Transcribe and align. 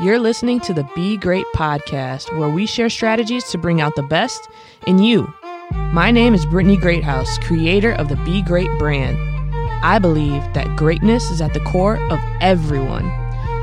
You're 0.00 0.20
listening 0.20 0.60
to 0.60 0.72
the 0.72 0.88
Be 0.94 1.16
Great 1.16 1.44
podcast, 1.56 2.32
where 2.38 2.48
we 2.48 2.66
share 2.66 2.88
strategies 2.88 3.42
to 3.46 3.58
bring 3.58 3.80
out 3.80 3.96
the 3.96 4.04
best 4.04 4.48
in 4.86 5.00
you. 5.00 5.26
My 5.92 6.12
name 6.12 6.34
is 6.34 6.46
Brittany 6.46 6.76
Greathouse, 6.76 7.36
creator 7.38 7.94
of 7.94 8.08
the 8.08 8.14
Be 8.18 8.40
Great 8.40 8.70
brand. 8.78 9.18
I 9.84 9.98
believe 9.98 10.40
that 10.54 10.76
greatness 10.76 11.32
is 11.32 11.40
at 11.40 11.52
the 11.52 11.58
core 11.58 11.96
of 12.12 12.20
everyone. 12.40 13.10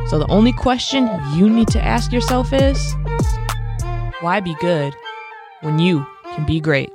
So 0.10 0.20
the 0.20 0.28
only 0.28 0.52
question 0.52 1.10
you 1.36 1.50
need 1.50 1.70
to 1.70 1.82
ask 1.82 2.12
yourself 2.12 2.52
is 2.52 2.94
why 4.20 4.42
be 4.42 4.56
good 4.56 4.94
when 5.62 5.80
you 5.80 6.06
can 6.34 6.46
be 6.46 6.60
great? 6.60 6.92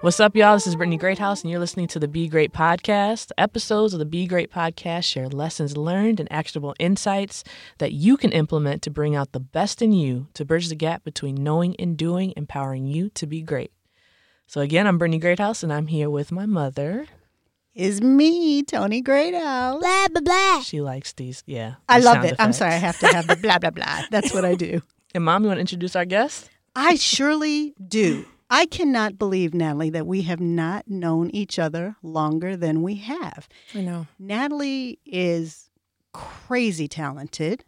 What's 0.00 0.20
up, 0.20 0.36
y'all? 0.36 0.54
This 0.54 0.68
is 0.68 0.76
Brittany 0.76 0.96
Greathouse, 0.96 1.42
and 1.42 1.50
you're 1.50 1.58
listening 1.58 1.88
to 1.88 1.98
the 1.98 2.06
Be 2.06 2.28
Great 2.28 2.52
podcast. 2.52 3.32
Episodes 3.36 3.92
of 3.92 3.98
the 3.98 4.04
Be 4.04 4.28
Great 4.28 4.48
podcast 4.48 5.02
share 5.06 5.28
lessons 5.28 5.76
learned 5.76 6.20
and 6.20 6.30
actionable 6.30 6.72
insights 6.78 7.42
that 7.78 7.90
you 7.90 8.16
can 8.16 8.30
implement 8.30 8.80
to 8.82 8.90
bring 8.92 9.16
out 9.16 9.32
the 9.32 9.40
best 9.40 9.82
in 9.82 9.90
you 9.90 10.28
to 10.34 10.44
bridge 10.44 10.68
the 10.68 10.76
gap 10.76 11.02
between 11.02 11.34
knowing 11.34 11.74
and 11.80 11.96
doing, 11.96 12.32
empowering 12.36 12.86
you 12.86 13.10
to 13.10 13.26
be 13.26 13.42
great. 13.42 13.72
So, 14.46 14.60
again, 14.60 14.86
I'm 14.86 14.98
Brittany 14.98 15.18
Greathouse, 15.18 15.64
and 15.64 15.72
I'm 15.72 15.88
here 15.88 16.08
with 16.08 16.30
my 16.30 16.46
mother. 16.46 17.06
Is 17.74 18.00
me, 18.00 18.62
Tony 18.62 19.02
Greathouse. 19.02 19.80
Blah 19.80 20.08
blah 20.12 20.20
blah. 20.20 20.60
She 20.60 20.80
likes 20.80 21.12
these, 21.12 21.42
yeah. 21.44 21.74
I 21.88 21.98
love 21.98 22.18
sound 22.18 22.26
it. 22.26 22.36
I'm 22.38 22.52
sorry, 22.52 22.74
I 22.74 22.76
have 22.76 23.00
to 23.00 23.08
have 23.08 23.26
the 23.26 23.34
blah 23.34 23.58
blah 23.58 23.70
blah. 23.70 24.02
That's 24.12 24.32
what 24.32 24.44
I 24.44 24.54
do. 24.54 24.80
And, 25.14 25.24
Mom, 25.24 25.42
you 25.42 25.48
want 25.48 25.56
to 25.56 25.62
introduce 25.62 25.96
our 25.96 26.04
guest? 26.04 26.50
I 26.76 26.96
surely 26.96 27.74
do. 27.88 28.26
I 28.50 28.66
cannot 28.66 29.18
believe, 29.18 29.52
Natalie, 29.52 29.90
that 29.90 30.06
we 30.06 30.22
have 30.22 30.40
not 30.40 30.88
known 30.88 31.30
each 31.30 31.58
other 31.58 31.96
longer 32.02 32.56
than 32.56 32.82
we 32.82 32.96
have. 32.96 33.48
I 33.74 33.82
know. 33.82 34.06
Natalie 34.18 34.98
is 35.04 35.70
crazy 36.12 36.88
talented. 36.88 37.64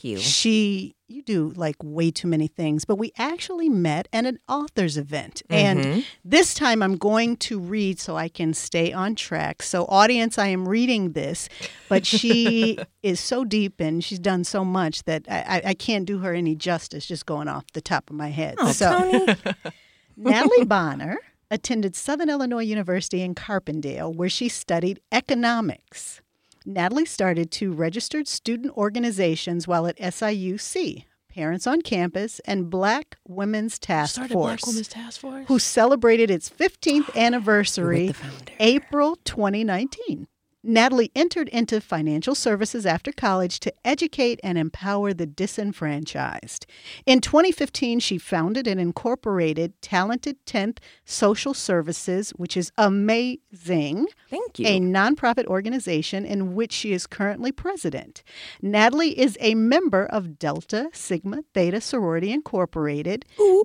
You. 0.00 0.18
She, 0.18 0.96
you 1.06 1.22
do 1.22 1.52
like 1.54 1.76
way 1.80 2.10
too 2.10 2.26
many 2.26 2.48
things, 2.48 2.84
but 2.84 2.96
we 2.96 3.12
actually 3.16 3.68
met 3.68 4.08
at 4.12 4.24
an 4.26 4.40
author's 4.48 4.96
event. 4.96 5.42
And 5.48 5.78
mm-hmm. 5.78 6.00
this 6.24 6.54
time 6.54 6.82
I'm 6.82 6.96
going 6.96 7.36
to 7.36 7.60
read 7.60 8.00
so 8.00 8.16
I 8.16 8.28
can 8.28 8.52
stay 8.52 8.92
on 8.92 9.14
track. 9.14 9.62
So, 9.62 9.84
audience, 9.84 10.38
I 10.38 10.48
am 10.48 10.68
reading 10.68 11.12
this, 11.12 11.48
but 11.88 12.04
she 12.04 12.78
is 13.04 13.20
so 13.20 13.44
deep 13.44 13.78
and 13.78 14.02
she's 14.02 14.18
done 14.18 14.42
so 14.42 14.64
much 14.64 15.04
that 15.04 15.24
I, 15.30 15.38
I, 15.38 15.62
I 15.66 15.74
can't 15.74 16.04
do 16.04 16.18
her 16.18 16.34
any 16.34 16.56
justice 16.56 17.06
just 17.06 17.24
going 17.24 17.46
off 17.46 17.64
the 17.72 17.80
top 17.80 18.10
of 18.10 18.16
my 18.16 18.28
head. 18.28 18.56
Oh, 18.58 18.72
so, 18.72 18.98
Tony. 18.98 19.36
Natalie 20.16 20.64
Bonner 20.64 21.18
attended 21.50 21.94
Southern 21.96 22.28
Illinois 22.30 22.62
University 22.62 23.22
in 23.22 23.34
Carbondale, 23.34 24.14
where 24.14 24.28
she 24.28 24.48
studied 24.48 25.00
economics. 25.10 26.20
Natalie 26.64 27.04
started 27.04 27.50
two 27.50 27.72
registered 27.72 28.28
student 28.28 28.76
organizations 28.76 29.66
while 29.66 29.86
at 29.86 29.98
SIUC, 29.98 31.04
Parents 31.28 31.66
on 31.66 31.80
Campus 31.80 32.40
and 32.44 32.68
Black 32.68 33.16
Women's 33.26 33.78
Task 33.78 34.12
Started 34.12 34.34
Force, 34.34 34.60
Black 34.60 34.66
Women's 34.66 34.88
Task 34.88 35.20
Force? 35.20 35.46
who 35.48 35.58
celebrated 35.58 36.30
its 36.30 36.50
15th 36.50 37.16
anniversary. 37.16 38.14
April 38.60 39.16
2019. 39.24 40.28
Natalie 40.64 41.10
entered 41.16 41.48
into 41.48 41.80
financial 41.80 42.36
services 42.36 42.86
after 42.86 43.10
college 43.10 43.58
to 43.60 43.72
educate 43.84 44.38
and 44.44 44.56
empower 44.56 45.12
the 45.12 45.26
disenfranchised. 45.26 46.66
In 47.04 47.20
2015, 47.20 47.98
she 47.98 48.16
founded 48.16 48.68
and 48.68 48.80
incorporated 48.80 49.72
Talented 49.82 50.36
10th 50.46 50.78
Social 51.04 51.52
Services, 51.52 52.30
which 52.36 52.56
is 52.56 52.70
amazing, 52.78 54.06
Thank 54.30 54.60
you. 54.60 54.66
a 54.68 54.78
nonprofit 54.78 55.46
organization 55.46 56.24
in 56.24 56.54
which 56.54 56.72
she 56.72 56.92
is 56.92 57.08
currently 57.08 57.50
president. 57.50 58.22
Natalie 58.60 59.18
is 59.18 59.36
a 59.40 59.56
member 59.56 60.06
of 60.06 60.38
Delta 60.38 60.90
Sigma 60.92 61.42
Theta 61.54 61.80
Sorority 61.80 62.30
Incorporated, 62.30 63.24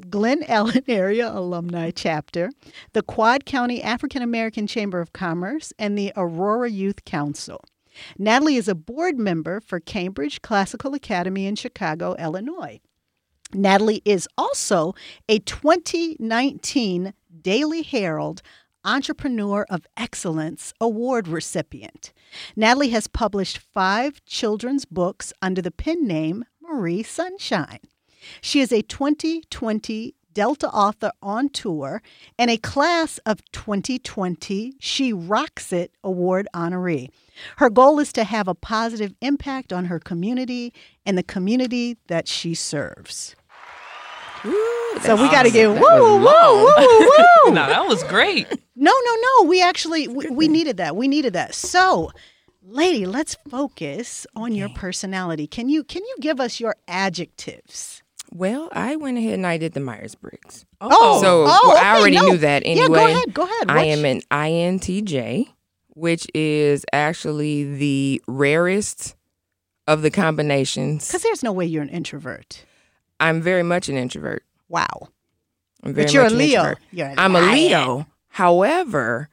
Glen 0.10 0.42
Ellyn 0.44 0.84
Area 0.88 1.30
Alumni 1.32 1.92
Chapter, 1.92 2.50
the 2.94 3.04
Quad 3.04 3.46
County 3.46 3.84
African 3.84 4.24
American 4.24 4.66
Chamber 4.66 5.00
of 5.00 5.14
Commerce, 5.14 5.72
and 5.78 5.96
the 5.96 6.12
Aurora 6.16 6.72
Youth 6.72 6.87
Council. 7.06 7.64
Natalie 8.18 8.56
is 8.56 8.68
a 8.68 8.76
board 8.76 9.18
member 9.18 9.60
for 9.60 9.80
Cambridge 9.80 10.42
Classical 10.42 10.94
Academy 10.94 11.46
in 11.46 11.56
Chicago, 11.56 12.16
Illinois. 12.20 12.80
Natalie 13.54 14.02
is 14.06 14.28
also 14.38 14.94
a 15.30 15.40
2019 15.40 17.14
Daily 17.42 17.82
Herald 17.82 18.42
Entrepreneur 18.84 19.66
of 19.70 19.86
Excellence 19.96 20.74
Award 20.80 21.28
recipient. 21.28 22.14
Natalie 22.56 22.90
has 22.90 23.08
published 23.08 23.58
five 23.58 24.24
children's 24.26 24.86
books 24.86 25.34
under 25.42 25.62
the 25.62 25.72
pen 25.72 26.06
name 26.06 26.46
Marie 26.62 27.04
Sunshine. 27.04 27.80
She 28.42 28.60
is 28.60 28.72
a 28.72 28.82
2020 28.82 30.16
Delta 30.38 30.70
author 30.70 31.12
on 31.24 31.50
tour 31.50 32.00
and 32.38 32.52
a 32.52 32.58
class 32.58 33.18
of 33.26 33.44
2020 33.54 34.76
She 34.80 35.12
Rocks 35.12 35.74
It 35.74 35.92
Award 36.04 36.48
honoree. 36.54 37.10
Her 37.56 37.72
goal 37.72 37.98
is 37.98 38.14
to 38.14 38.24
have 38.24 38.48
a 38.48 38.54
positive 38.54 39.16
impact 39.20 39.74
on 39.74 39.86
her 39.86 39.98
community 40.00 40.74
and 41.08 41.18
the 41.18 41.24
community 41.24 41.98
that 42.06 42.28
she 42.28 42.54
serves. 42.54 43.36
Ooh, 44.46 45.00
So 45.02 45.16
we 45.16 45.24
that's 45.24 45.32
got 45.32 45.44
to 45.44 45.50
awesome. 45.50 45.74
get 45.74 45.82
woo, 45.82 46.18
woo, 46.18 46.20
woo, 46.20 46.66
woo, 46.78 47.00
woo. 47.48 47.54
no, 47.56 47.66
that 47.66 47.88
was 47.88 48.04
great. 48.04 48.48
No, 48.76 48.92
no, 49.06 49.16
no. 49.16 49.50
We 49.50 49.64
actually 49.64 50.08
we, 50.08 50.28
we 50.28 50.48
needed 50.48 50.78
that. 50.78 50.96
We 50.96 51.08
needed 51.08 51.34
that. 51.34 51.56
So, 51.56 52.12
lady, 52.64 53.08
let's 53.08 53.36
focus 53.50 54.28
on 54.36 54.54
your 54.54 54.70
personality. 54.70 55.48
Can 55.48 55.68
you 55.68 55.84
can 55.84 56.04
you 56.06 56.16
give 56.22 56.40
us 56.40 56.60
your 56.60 56.76
adjectives? 56.88 58.04
Well, 58.32 58.70
I 58.72 58.96
went 58.96 59.18
ahead 59.18 59.34
and 59.34 59.48
I 59.48 59.58
did 59.58 59.74
the 59.74 59.80
Myers 59.80 60.16
Briggs. 60.16 60.66
Oh, 60.82 61.22
So 61.22 61.44
oh, 61.48 61.62
well, 61.68 61.78
I 61.78 61.92
okay, 61.92 62.00
already 62.00 62.16
no. 62.18 62.26
knew 62.28 62.38
that 62.38 62.64
anyway. 62.66 62.82
Yeah, 62.82 62.88
go 62.88 63.06
ahead. 63.06 63.34
Go 63.34 63.44
ahead. 63.44 63.66
I 63.72 63.84
am 63.86 64.06
an 64.06 64.22
INTJ, 64.32 65.48
which 65.90 66.28
is 66.34 66.86
actually 66.94 67.76
the 67.78 68.22
rarest 68.28 69.16
of 69.88 70.02
the 70.02 70.12
combinations. 70.12 71.08
Because 71.08 71.24
there's 71.24 71.44
no 71.44 71.52
way 71.52 71.66
you're 71.66 71.84
an 71.84 71.90
introvert. 71.90 72.66
I'm 73.20 73.42
very 73.42 73.64
much 73.64 73.90
an 73.90 73.98
introvert. 73.98 74.44
Wow. 74.70 75.10
But 75.82 76.14
you're 76.14 76.26
a 76.26 76.30
Leo. 76.30 76.76
You're 76.92 77.14
I'm 77.18 77.36
a. 77.36 77.42
Leo. 77.42 78.06
However, 78.28 79.30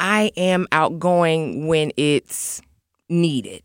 I 0.00 0.32
am 0.36 0.66
outgoing 0.72 1.68
when 1.68 1.92
it's 1.96 2.60
needed. 3.08 3.62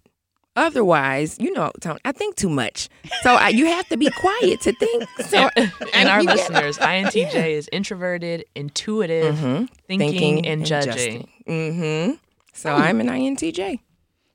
Otherwise, 0.57 1.37
you 1.39 1.51
know, 1.53 1.71
Tony, 1.79 1.99
I 2.03 2.11
think 2.11 2.35
too 2.35 2.49
much. 2.49 2.89
So 3.21 3.35
I, 3.35 3.49
you 3.49 3.65
have 3.67 3.87
to 3.89 3.97
be 3.97 4.09
quiet 4.11 4.59
to 4.61 4.73
think. 4.73 5.07
So, 5.27 5.49
and 5.93 6.09
our 6.09 6.21
you 6.21 6.27
listeners, 6.27 6.77
INTJ 6.79 7.51
is 7.51 7.69
introverted, 7.71 8.43
intuitive, 8.55 9.35
Mhm. 9.35 9.69
thinking, 9.87 10.45
and, 10.45 10.65
judging. 10.65 11.29
Mm-hmm. 11.47 12.13
So 12.53 12.75
Hmm. 12.75 12.81
I'm 12.81 12.99
an 13.01 13.07
INTJ. 13.07 13.79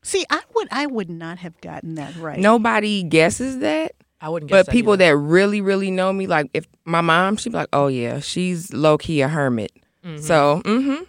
See, 0.02 0.24
I 0.30 0.40
would 0.54 0.68
I 0.70 0.86
would 0.86 1.10
not 1.10 1.38
have 1.38 1.60
gotten 1.60 1.94
that 1.96 2.14
right. 2.16 2.38
Nobody 2.38 3.02
guesses 3.02 3.58
that, 3.58 3.92
I 4.20 4.28
wouldn't 4.28 4.50
guess 4.50 4.58
but 4.60 4.66
that 4.66 4.72
people 4.72 4.94
either. 4.94 5.06
that 5.06 5.16
really, 5.16 5.60
really 5.60 5.90
know 5.90 6.12
me, 6.12 6.26
like 6.26 6.50
if 6.54 6.66
my 6.84 7.00
mom, 7.00 7.36
she'd 7.36 7.50
be 7.50 7.58
like, 7.58 7.68
"Oh 7.72 7.86
yeah, 7.88 8.20
she's 8.20 8.72
low 8.72 8.96
key 8.98 9.20
a 9.22 9.28
hermit." 9.28 9.72
So, 10.18 10.60
mm-hmm. 10.64 11.04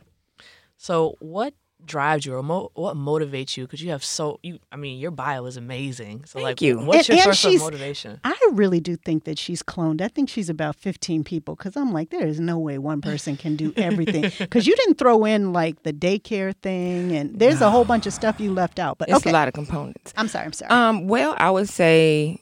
So, 0.78 1.16
what 1.20 1.54
drives 1.86 2.26
you, 2.26 2.34
or 2.36 2.44
mo- 2.44 2.72
what 2.76 2.96
motivates 2.96 3.58
you? 3.58 3.66
Because 3.66 3.82
you 3.82 3.92
have 3.92 4.04
so 4.04 4.40
you. 4.44 4.60
I 4.72 4.76
mean, 4.76 5.00
your 5.00 5.12
bio 5.12 5.46
is 5.46 5.58
amazing. 5.58 6.26
So, 6.26 6.40
Thank 6.40 6.44
like, 6.44 6.62
you. 6.62 6.80
what's 6.80 7.10
And- 7.10 7.18
your 7.18 7.28
and 7.30 7.38
source 7.38 7.56
of 7.56 7.62
motivation? 7.62 8.20
I 8.24 8.36
really 8.54 8.80
do 8.80 8.96
think 8.96 9.24
that 9.26 9.38
she's 9.38 9.62
cloned. 9.64 10.02
I 10.02 10.08
think 10.08 10.30
she's 10.30 10.50
about 10.50 10.76
15 10.76 11.24
people 11.24 11.56
because 11.56 11.76
I'm 11.76 11.92
like, 11.92 12.10
there 12.10 12.26
is 12.26 12.40
no 12.40 12.58
way 12.60 12.78
one 12.78 13.02
person 13.02 13.36
can 13.38 13.56
do 13.56 13.74
everything. 13.78 14.24
Because 14.40 14.68
you 14.68 14.76
didn't 14.76 14.98
throw 14.98 15.26
in 15.26 15.54
like 15.54 15.84
the 15.84 15.94
daycare 15.94 16.54
thing, 16.62 17.12
and 17.16 17.38
there's 17.40 17.62
a 17.62 17.70
whole 17.72 17.86
bunch 17.86 18.06
of 18.08 18.14
stuff 18.14 18.40
you 18.40 18.52
left 18.54 18.80
out. 18.80 18.98
But 18.98 19.10
it's 19.10 19.18
okay, 19.18 19.30
a 19.30 19.34
lot 19.34 19.48
of 19.48 19.54
components. 19.54 20.14
I'm 20.18 20.28
sorry. 20.28 20.46
I'm 20.46 20.54
sorry. 20.54 20.70
Um, 20.72 21.08
well, 21.08 21.36
I 21.38 21.50
would 21.52 21.70
say 21.70 22.40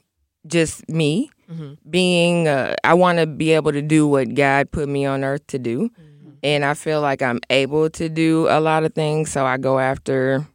just 0.47 0.87
me 0.89 1.29
being. 1.89 2.47
Uh, 2.47 2.75
I 2.83 2.93
want 2.93 3.19
to 3.19 3.27
be 3.27 3.51
able 3.51 3.71
to 3.73 3.81
do 3.81 4.07
what 4.07 4.33
God 4.33 4.71
put 4.71 4.87
me 4.89 5.05
on 5.05 5.23
earth 5.23 5.45
to 5.47 5.59
do, 5.59 5.89
and 6.43 6.65
I 6.65 6.73
feel 6.73 7.01
like 7.01 7.21
I'm 7.21 7.39
able 7.49 7.89
to 7.91 8.09
do 8.09 8.47
a 8.49 8.59
lot 8.59 8.83
of 8.83 8.93
things. 8.93 9.31
So 9.31 9.45
I 9.45 9.57
go 9.57 9.79
after 9.79 10.45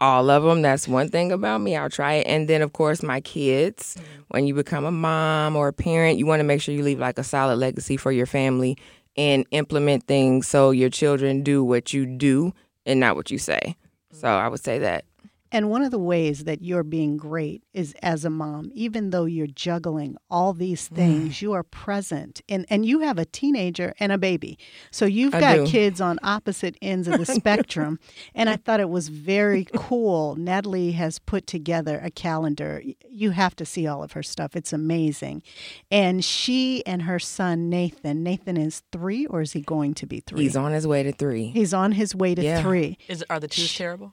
all 0.00 0.30
of 0.30 0.42
them. 0.42 0.62
That's 0.62 0.86
one 0.86 1.08
thing 1.08 1.32
about 1.32 1.60
me. 1.60 1.76
I'll 1.76 1.90
try 1.90 2.14
it, 2.14 2.26
and 2.26 2.48
then 2.48 2.62
of 2.62 2.72
course 2.72 3.02
my 3.02 3.20
kids. 3.20 3.96
Mm-hmm. 3.96 4.22
When 4.28 4.46
you 4.46 4.54
become 4.54 4.84
a 4.84 4.90
mom 4.90 5.56
or 5.56 5.68
a 5.68 5.72
parent, 5.72 6.18
you 6.18 6.26
want 6.26 6.40
to 6.40 6.44
make 6.44 6.60
sure 6.60 6.74
you 6.74 6.82
leave 6.82 6.98
like 6.98 7.18
a 7.18 7.24
solid 7.24 7.56
legacy 7.56 7.96
for 7.96 8.12
your 8.12 8.26
family 8.26 8.76
and 9.16 9.46
implement 9.50 10.06
things 10.06 10.46
so 10.46 10.70
your 10.70 10.90
children 10.90 11.42
do 11.42 11.64
what 11.64 11.92
you 11.92 12.04
do 12.04 12.52
and 12.84 13.00
not 13.00 13.16
what 13.16 13.30
you 13.30 13.38
say. 13.38 13.76
So 14.12 14.26
mm-hmm. 14.26 14.44
I 14.44 14.48
would 14.48 14.62
say 14.62 14.80
that. 14.80 15.04
And 15.52 15.70
one 15.70 15.82
of 15.82 15.90
the 15.90 15.98
ways 15.98 16.44
that 16.44 16.62
you're 16.62 16.82
being 16.82 17.16
great 17.16 17.62
is 17.72 17.94
as 18.02 18.24
a 18.24 18.30
mom, 18.30 18.70
even 18.74 19.10
though 19.10 19.24
you're 19.26 19.46
juggling 19.46 20.16
all 20.30 20.52
these 20.52 20.88
Mm. 20.88 20.94
things, 20.96 21.42
you 21.42 21.52
are 21.52 21.62
present. 21.62 22.40
And 22.48 22.66
and 22.68 22.84
you 22.84 23.00
have 23.00 23.18
a 23.18 23.24
teenager 23.24 23.94
and 24.00 24.10
a 24.12 24.18
baby. 24.18 24.58
So 24.90 25.04
you've 25.06 25.34
I 25.34 25.40
got 25.40 25.54
do. 25.56 25.66
kids 25.66 26.00
on 26.00 26.18
opposite 26.22 26.76
ends 26.82 27.06
of 27.08 27.18
the 27.18 27.26
spectrum. 27.26 27.98
And 28.34 28.48
I 28.50 28.56
thought 28.56 28.80
it 28.80 28.90
was 28.90 29.08
very 29.08 29.66
cool. 29.74 30.36
Natalie 30.36 30.92
has 30.92 31.18
put 31.18 31.46
together 31.46 32.00
a 32.02 32.10
calendar. 32.10 32.82
You 33.08 33.30
have 33.30 33.56
to 33.56 33.64
see 33.64 33.86
all 33.86 34.02
of 34.02 34.12
her 34.12 34.22
stuff. 34.22 34.54
It's 34.56 34.72
amazing. 34.72 35.42
And 35.90 36.24
she 36.24 36.84
and 36.86 37.02
her 37.02 37.18
son 37.18 37.70
Nathan, 37.70 38.22
Nathan 38.22 38.56
is 38.56 38.82
3 38.92 39.26
or 39.26 39.40
is 39.42 39.52
he 39.52 39.60
going 39.60 39.94
to 39.94 40.06
be 40.06 40.20
3? 40.20 40.42
He's 40.42 40.56
on 40.56 40.72
his 40.72 40.86
way 40.86 41.02
to 41.02 41.12
three. 41.12 41.46
He's 41.46 41.72
on 41.72 41.92
his 41.92 42.14
way 42.14 42.34
to 42.34 42.42
Yeah. 42.42 42.62
3. 42.62 42.98
Is 43.08 43.24
are 43.30 43.40
the 43.40 43.48
twos 43.48 43.74
terrible? 43.74 44.12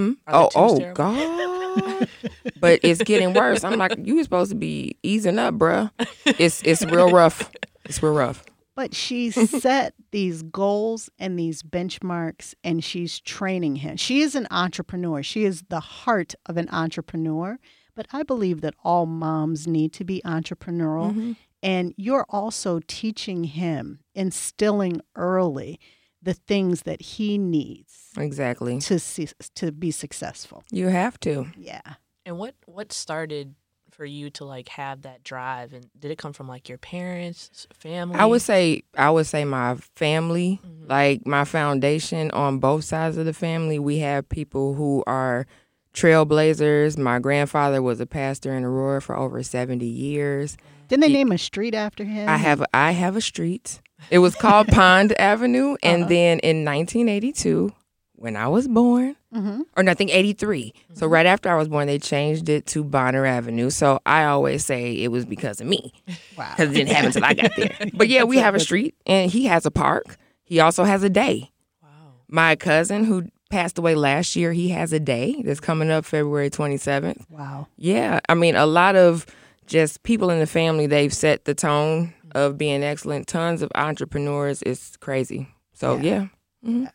Hmm? 0.00 0.12
Oh, 0.28 0.48
oh. 0.54 0.92
God! 0.94 2.08
but 2.60 2.80
it's 2.82 3.02
getting 3.02 3.34
worse. 3.34 3.64
I'm 3.64 3.78
like, 3.78 3.94
you 4.02 4.16
were 4.16 4.22
supposed 4.22 4.50
to 4.50 4.56
be 4.56 4.96
easing 5.02 5.38
up, 5.38 5.54
bruh. 5.54 5.90
It's 6.24 6.62
it's 6.62 6.84
real 6.86 7.10
rough. 7.10 7.50
It's 7.84 8.02
real 8.02 8.14
rough. 8.14 8.44
But 8.74 8.94
she's 8.94 9.34
set 9.62 9.92
these 10.10 10.42
goals 10.42 11.10
and 11.18 11.38
these 11.38 11.62
benchmarks 11.62 12.54
and 12.64 12.82
she's 12.82 13.20
training 13.20 13.76
him. 13.76 13.98
She 13.98 14.22
is 14.22 14.34
an 14.34 14.46
entrepreneur. 14.50 15.22
She 15.22 15.44
is 15.44 15.64
the 15.68 15.80
heart 15.80 16.34
of 16.46 16.56
an 16.56 16.68
entrepreneur. 16.70 17.58
But 17.94 18.06
I 18.12 18.22
believe 18.22 18.62
that 18.62 18.74
all 18.82 19.04
moms 19.04 19.66
need 19.66 19.92
to 19.94 20.04
be 20.04 20.22
entrepreneurial. 20.24 21.10
Mm-hmm. 21.10 21.32
And 21.62 21.92
you're 21.98 22.24
also 22.30 22.80
teaching 22.86 23.44
him, 23.44 24.00
instilling 24.14 25.02
early 25.14 25.78
the 26.22 26.34
things 26.34 26.82
that 26.82 27.00
he 27.00 27.38
needs 27.38 28.10
Exactly. 28.16 28.78
to 28.80 28.98
see, 28.98 29.28
to 29.54 29.72
be 29.72 29.90
successful. 29.90 30.62
You 30.70 30.88
have 30.88 31.18
to. 31.20 31.46
Yeah. 31.56 31.80
And 32.26 32.38
what 32.38 32.54
what 32.66 32.92
started 32.92 33.54
for 33.90 34.04
you 34.04 34.30
to 34.30 34.44
like 34.44 34.68
have 34.68 35.02
that 35.02 35.24
drive? 35.24 35.72
And 35.72 35.86
did 35.98 36.10
it 36.10 36.18
come 36.18 36.32
from 36.32 36.46
like 36.48 36.68
your 36.68 36.78
parents, 36.78 37.66
family? 37.74 38.16
I 38.18 38.26
would 38.26 38.42
say 38.42 38.82
I 38.96 39.10
would 39.10 39.26
say 39.26 39.44
my 39.44 39.76
family, 39.96 40.60
Mhm. 40.64 40.88
like 40.88 41.26
my 41.26 41.44
foundation 41.44 42.30
on 42.32 42.58
both 42.58 42.84
sides 42.84 43.16
of 43.16 43.24
the 43.26 43.32
family. 43.32 43.78
We 43.78 43.98
have 43.98 44.28
people 44.28 44.74
who 44.74 45.02
are 45.06 45.46
trailblazers. 45.94 46.96
My 46.98 47.18
grandfather 47.18 47.82
was 47.82 48.00
a 48.00 48.06
pastor 48.06 48.54
in 48.54 48.64
Aurora 48.64 49.00
for 49.02 49.16
over 49.16 49.42
seventy 49.42 49.86
years. 49.86 50.56
Didn't 50.88 51.02
they 51.02 51.08
Ye- 51.08 51.14
name 51.14 51.32
a 51.32 51.38
street 51.38 51.74
after 51.74 52.04
him? 52.04 52.28
I 52.28 52.36
have 52.36 52.62
I 52.74 52.92
have 52.92 53.16
a 53.16 53.20
street. 53.20 53.80
It 54.10 54.18
was 54.18 54.34
called 54.34 54.68
Pond 54.72 55.12
Avenue, 55.18 55.76
and 55.82 56.02
Uh-huh. 56.02 56.08
then 56.08 56.38
in 56.40 56.64
1982, 56.64 57.72
when 58.14 58.36
I 58.36 58.48
was 58.48 58.68
born, 58.68 59.16
hmm 59.32 59.62
or 59.76 59.82
no, 59.82 59.92
I 59.92 59.94
think 59.94 60.10
83. 60.12 60.72
So 60.94 61.06
right 61.06 61.24
after 61.26 61.48
I 61.48 61.56
was 61.56 61.68
born, 61.68 61.86
they 61.86 61.98
changed 61.98 62.48
it 62.48 62.66
to 62.66 62.82
Bonner 62.84 63.24
Avenue. 63.24 63.70
So 63.70 64.00
I 64.04 64.24
always 64.24 64.64
say 64.64 64.92
it 64.94 65.08
was 65.08 65.24
because 65.24 65.60
of 65.60 65.66
me 65.66 65.92
Wow. 66.36 66.50
because 66.56 66.70
it 66.70 66.74
didn't 66.74 66.88
happen 66.90 67.06
until 67.06 67.24
I 67.24 67.34
got 67.34 67.54
there. 67.56 67.70
But 67.94 68.08
yeah, 68.08 68.24
we 68.24 68.38
have 68.38 68.54
a 68.54 68.60
street, 68.60 68.94
and 69.06 69.30
he 69.30 69.44
has 69.46 69.64
a 69.66 69.70
park. 69.70 70.16
He 70.44 70.58
also 70.60 70.84
has 70.84 71.02
a 71.04 71.08
day. 71.10 71.50
Wow. 71.82 71.88
My 72.28 72.56
cousin 72.56 73.04
who 73.04 73.26
passed 73.50 73.78
away 73.78 73.94
last 73.94 74.36
year, 74.36 74.52
he 74.52 74.68
has 74.70 74.92
a 74.92 75.00
day 75.00 75.42
that's 75.44 75.60
coming 75.60 75.90
up 75.90 76.04
February 76.04 76.50
27th. 76.50 77.24
Wow. 77.30 77.68
Yeah, 77.76 78.20
I 78.28 78.34
mean, 78.34 78.56
a 78.56 78.66
lot 78.66 78.96
of 78.96 79.26
just 79.66 80.02
people 80.02 80.30
in 80.30 80.40
the 80.40 80.46
family, 80.46 80.86
they've 80.86 81.12
set 81.14 81.44
the 81.44 81.54
tone 81.54 82.12
of 82.34 82.56
being 82.58 82.82
excellent. 82.82 83.26
Tons 83.26 83.62
of 83.62 83.70
entrepreneurs. 83.74 84.62
It's 84.62 84.96
crazy. 84.96 85.48
So, 85.72 85.98
Yeah. 85.98 86.28
yeah. 86.62 86.90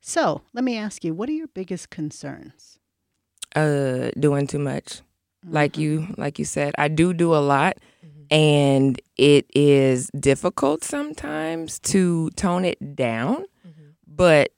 So 0.00 0.42
let 0.52 0.62
me 0.64 0.76
ask 0.76 1.02
you, 1.04 1.14
what 1.14 1.28
are 1.28 1.32
your 1.32 1.48
biggest 1.48 1.90
concerns? 1.90 2.78
Uh, 3.54 4.10
doing 4.18 4.46
too 4.46 4.58
much. 4.58 5.00
Like 5.44 5.74
Mhm. 5.74 5.78
you, 5.80 6.14
like 6.16 6.38
you 6.38 6.44
said, 6.44 6.74
I 6.78 6.88
do 6.88 7.12
do 7.14 7.34
a 7.34 7.38
lot, 7.38 7.76
Mhm. 8.04 8.26
and 8.30 9.00
it 9.16 9.46
is 9.54 10.10
difficult 10.18 10.82
sometimes 10.84 11.78
to 11.80 12.30
tone 12.30 12.64
it 12.64 12.96
down. 12.96 13.44
Mhm. 13.66 13.94
But 14.06 14.52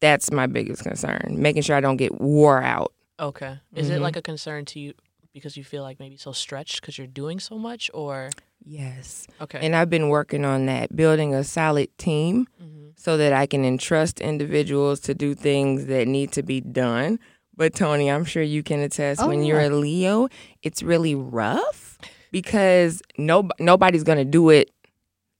that's 0.00 0.30
my 0.30 0.46
biggest 0.46 0.82
concern: 0.84 1.36
making 1.38 1.62
sure 1.62 1.76
I 1.76 1.80
don't 1.80 1.96
get 1.96 2.20
wore 2.20 2.62
out. 2.62 2.92
Okay. 3.18 3.58
Is 3.74 3.90
it 3.90 3.98
Mhm. 3.98 4.02
like 4.02 4.16
a 4.16 4.22
concern 4.22 4.64
to 4.66 4.78
you 4.80 4.94
because 5.32 5.56
you 5.56 5.64
feel 5.64 5.82
like 5.82 5.98
maybe 5.98 6.16
so 6.16 6.32
stretched 6.32 6.80
because 6.80 6.96
you're 6.96 7.06
doing 7.08 7.40
so 7.40 7.58
much, 7.58 7.90
or 7.92 8.30
Yes, 8.64 9.26
okay? 9.40 9.58
and 9.60 9.76
I've 9.76 9.90
been 9.90 10.08
working 10.08 10.44
on 10.44 10.66
that, 10.66 10.94
building 10.96 11.34
a 11.34 11.44
solid 11.44 11.88
team. 11.98 12.46
Mhm. 12.62 12.70
so 12.96 13.18
that 13.18 13.34
I 13.34 13.44
can 13.44 13.64
entrust 13.66 14.18
individuals 14.20 14.98
to 15.00 15.14
do 15.14 15.34
things 15.34 15.86
that 15.86 16.08
need 16.08 16.32
to 16.32 16.42
be 16.42 16.62
done. 16.62 17.18
But 17.54 17.74
Tony, 17.74 18.10
I'm 18.10 18.24
sure 18.24 18.42
you 18.42 18.62
can 18.62 18.80
attest 18.80 19.20
Oh, 19.20 19.28
when 19.28 19.44
you're 19.44 19.60
a 19.60 19.68
Leo, 19.68 20.28
it's 20.62 20.82
really 20.82 21.14
rough 21.14 21.98
because 22.30 23.02
no 23.18 23.48
nobody's 23.60 24.04
going 24.04 24.18
to 24.18 24.24
do 24.24 24.48
it 24.48 24.70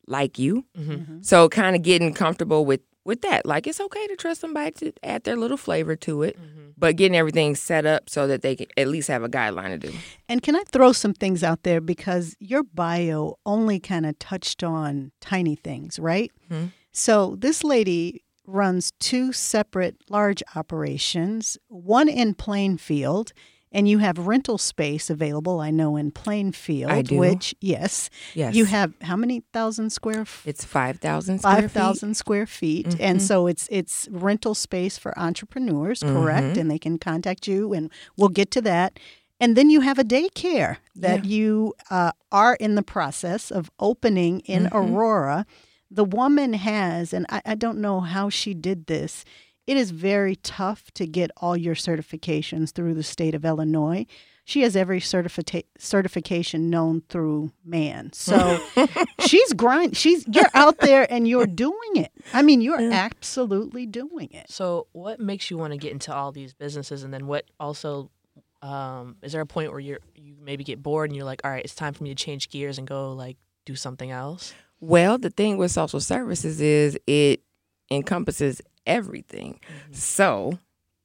like 0.06 0.38
you. 0.38 0.64
Mhm. 0.78 1.06
Mhm. 1.06 1.24
So 1.24 1.48
kind 1.48 1.74
of 1.74 1.80
getting 1.82 2.12
comfortable 2.12 2.66
with 2.66 2.80
with 3.06 3.22
that. 3.22 3.46
Like 3.46 3.66
it's 3.66 3.80
okay 3.80 4.06
to 4.08 4.16
trust 4.16 4.40
somebody 4.42 4.70
to 4.72 4.92
add 5.02 5.24
their 5.24 5.36
little 5.36 5.56
flavor 5.56 5.96
to 5.96 6.22
it, 6.22 6.36
Mhm. 6.36 6.63
But 6.76 6.96
getting 6.96 7.16
everything 7.16 7.54
set 7.54 7.86
up 7.86 8.08
so 8.10 8.26
that 8.26 8.42
they 8.42 8.56
can 8.56 8.66
at 8.76 8.88
least 8.88 9.08
have 9.08 9.22
a 9.22 9.28
guideline 9.28 9.68
to 9.68 9.90
do. 9.90 9.92
And 10.28 10.42
can 10.42 10.56
I 10.56 10.62
throw 10.72 10.92
some 10.92 11.14
things 11.14 11.42
out 11.44 11.62
there 11.62 11.80
because 11.80 12.36
your 12.38 12.62
bio 12.62 13.34
only 13.46 13.80
kind 13.80 14.06
of 14.06 14.18
touched 14.18 14.62
on 14.62 15.12
tiny 15.20 15.56
things, 15.56 15.98
right? 15.98 16.30
Mhm. 16.50 16.72
So 16.92 17.36
this 17.38 17.64
lady 17.64 18.22
runs 18.46 18.92
two 19.00 19.32
separate 19.32 19.96
large 20.10 20.42
operations, 20.54 21.56
one 21.68 22.08
in 22.08 22.34
Plainfield, 22.34 23.32
and 23.74 23.86
you 23.88 23.98
have 23.98 24.16
rental 24.26 24.56
space 24.56 25.10
available, 25.10 25.60
I 25.60 25.70
know, 25.70 25.96
in 25.96 26.10
Plainfield, 26.12 26.90
I 26.90 27.02
do. 27.02 27.18
which, 27.18 27.54
yes, 27.60 28.08
Yes. 28.34 28.54
you 28.54 28.64
have 28.64 28.94
how 29.02 29.16
many 29.16 29.42
thousand 29.52 29.90
square 29.90 30.20
f- 30.22 30.42
it's 30.46 30.64
5,000 30.64 31.38
square 31.40 31.54
five 31.54 31.64
feet. 31.70 31.70
thousand 31.80 32.14
square 32.16 32.46
feet, 32.46 32.96
and 33.00 33.18
Mhm. 33.18 33.22
so 33.28 33.46
it's 33.46 33.68
it's 33.70 34.08
rental 34.10 34.54
space 34.54 34.96
for 34.96 35.12
entrepreneurs, 35.18 36.00
correct? 36.02 36.56
Mhm. 36.56 36.60
And 36.60 36.70
they 36.70 36.78
can 36.78 36.96
contact 36.98 37.46
you, 37.46 37.74
and 37.74 37.90
we'll 38.16 38.30
get 38.30 38.50
to 38.52 38.62
that. 38.62 38.98
And 39.40 39.56
then 39.56 39.68
you 39.68 39.80
have 39.82 39.98
a 39.98 40.04
daycare 40.04 40.76
that 40.94 41.24
you 41.24 41.74
uh, 41.90 42.12
are 42.30 42.54
in 42.54 42.76
the 42.76 42.82
process 42.84 43.50
of 43.50 43.70
opening 43.80 44.40
in 44.46 44.64
Mhm. 44.66 44.72
Aurora. 44.74 45.44
The 45.90 46.04
woman 46.04 46.54
has, 46.54 47.12
and 47.12 47.26
I, 47.28 47.40
I 47.44 47.54
don't 47.56 47.78
know 47.80 48.00
how 48.00 48.28
she 48.30 48.54
did 48.54 48.86
this. 48.86 49.24
It 49.66 49.76
is 49.76 49.90
very 49.90 50.36
tough 50.36 50.90
to 50.94 51.06
get 51.06 51.30
all 51.38 51.56
your 51.56 51.74
certifications 51.74 52.70
through 52.72 52.94
the 52.94 53.02
state 53.02 53.34
of 53.34 53.44
Illinois. 53.44 54.06
She 54.46 54.60
has 54.60 54.76
every 54.76 55.00
certifica- 55.00 55.64
certification 55.78 56.68
known 56.68 57.02
through 57.08 57.52
man. 57.64 58.12
So 58.12 58.60
she's 59.26 59.54
grind. 59.54 59.96
She's 59.96 60.26
you're 60.28 60.50
out 60.52 60.78
there 60.80 61.10
and 61.10 61.26
you're 61.26 61.46
doing 61.66 61.96
it. 61.96 62.12
I 62.34 62.42
mean, 62.42 62.60
you're 62.60 62.78
Yeah. 62.78 62.90
absolutely 62.92 63.86
doing 63.86 64.28
it. 64.32 64.50
So, 64.50 64.86
what 64.92 65.18
makes 65.18 65.50
you 65.50 65.56
want 65.56 65.72
to 65.72 65.78
get 65.78 65.92
into 65.92 66.12
all 66.14 66.30
these 66.30 66.52
businesses, 66.52 67.04
and 67.04 67.14
then 67.14 67.26
what 67.26 67.46
also 67.58 68.10
um, 68.60 69.16
is 69.22 69.32
there 69.32 69.40
a 69.40 69.46
point 69.46 69.70
where 69.70 69.80
you're 69.80 70.00
you 70.14 70.36
maybe 70.42 70.62
get 70.64 70.82
bored 70.82 71.08
and 71.08 71.16
you're 71.16 71.24
like, 71.24 71.40
all 71.42 71.50
right, 71.50 71.64
it's 71.64 71.74
time 71.74 71.94
for 71.94 72.02
me 72.04 72.10
to 72.10 72.14
change 72.14 72.50
gears 72.50 72.76
and 72.76 72.86
go 72.86 73.12
like 73.14 73.38
do 73.64 73.74
something 73.76 74.10
else? 74.10 74.52
Well, 74.80 75.16
the 75.16 75.30
thing 75.30 75.56
with 75.56 75.70
social 75.70 76.00
services 76.00 76.60
is 76.60 76.98
it 77.06 77.40
encompasses 77.90 78.60
everything. 78.86 79.60
So 79.92 80.58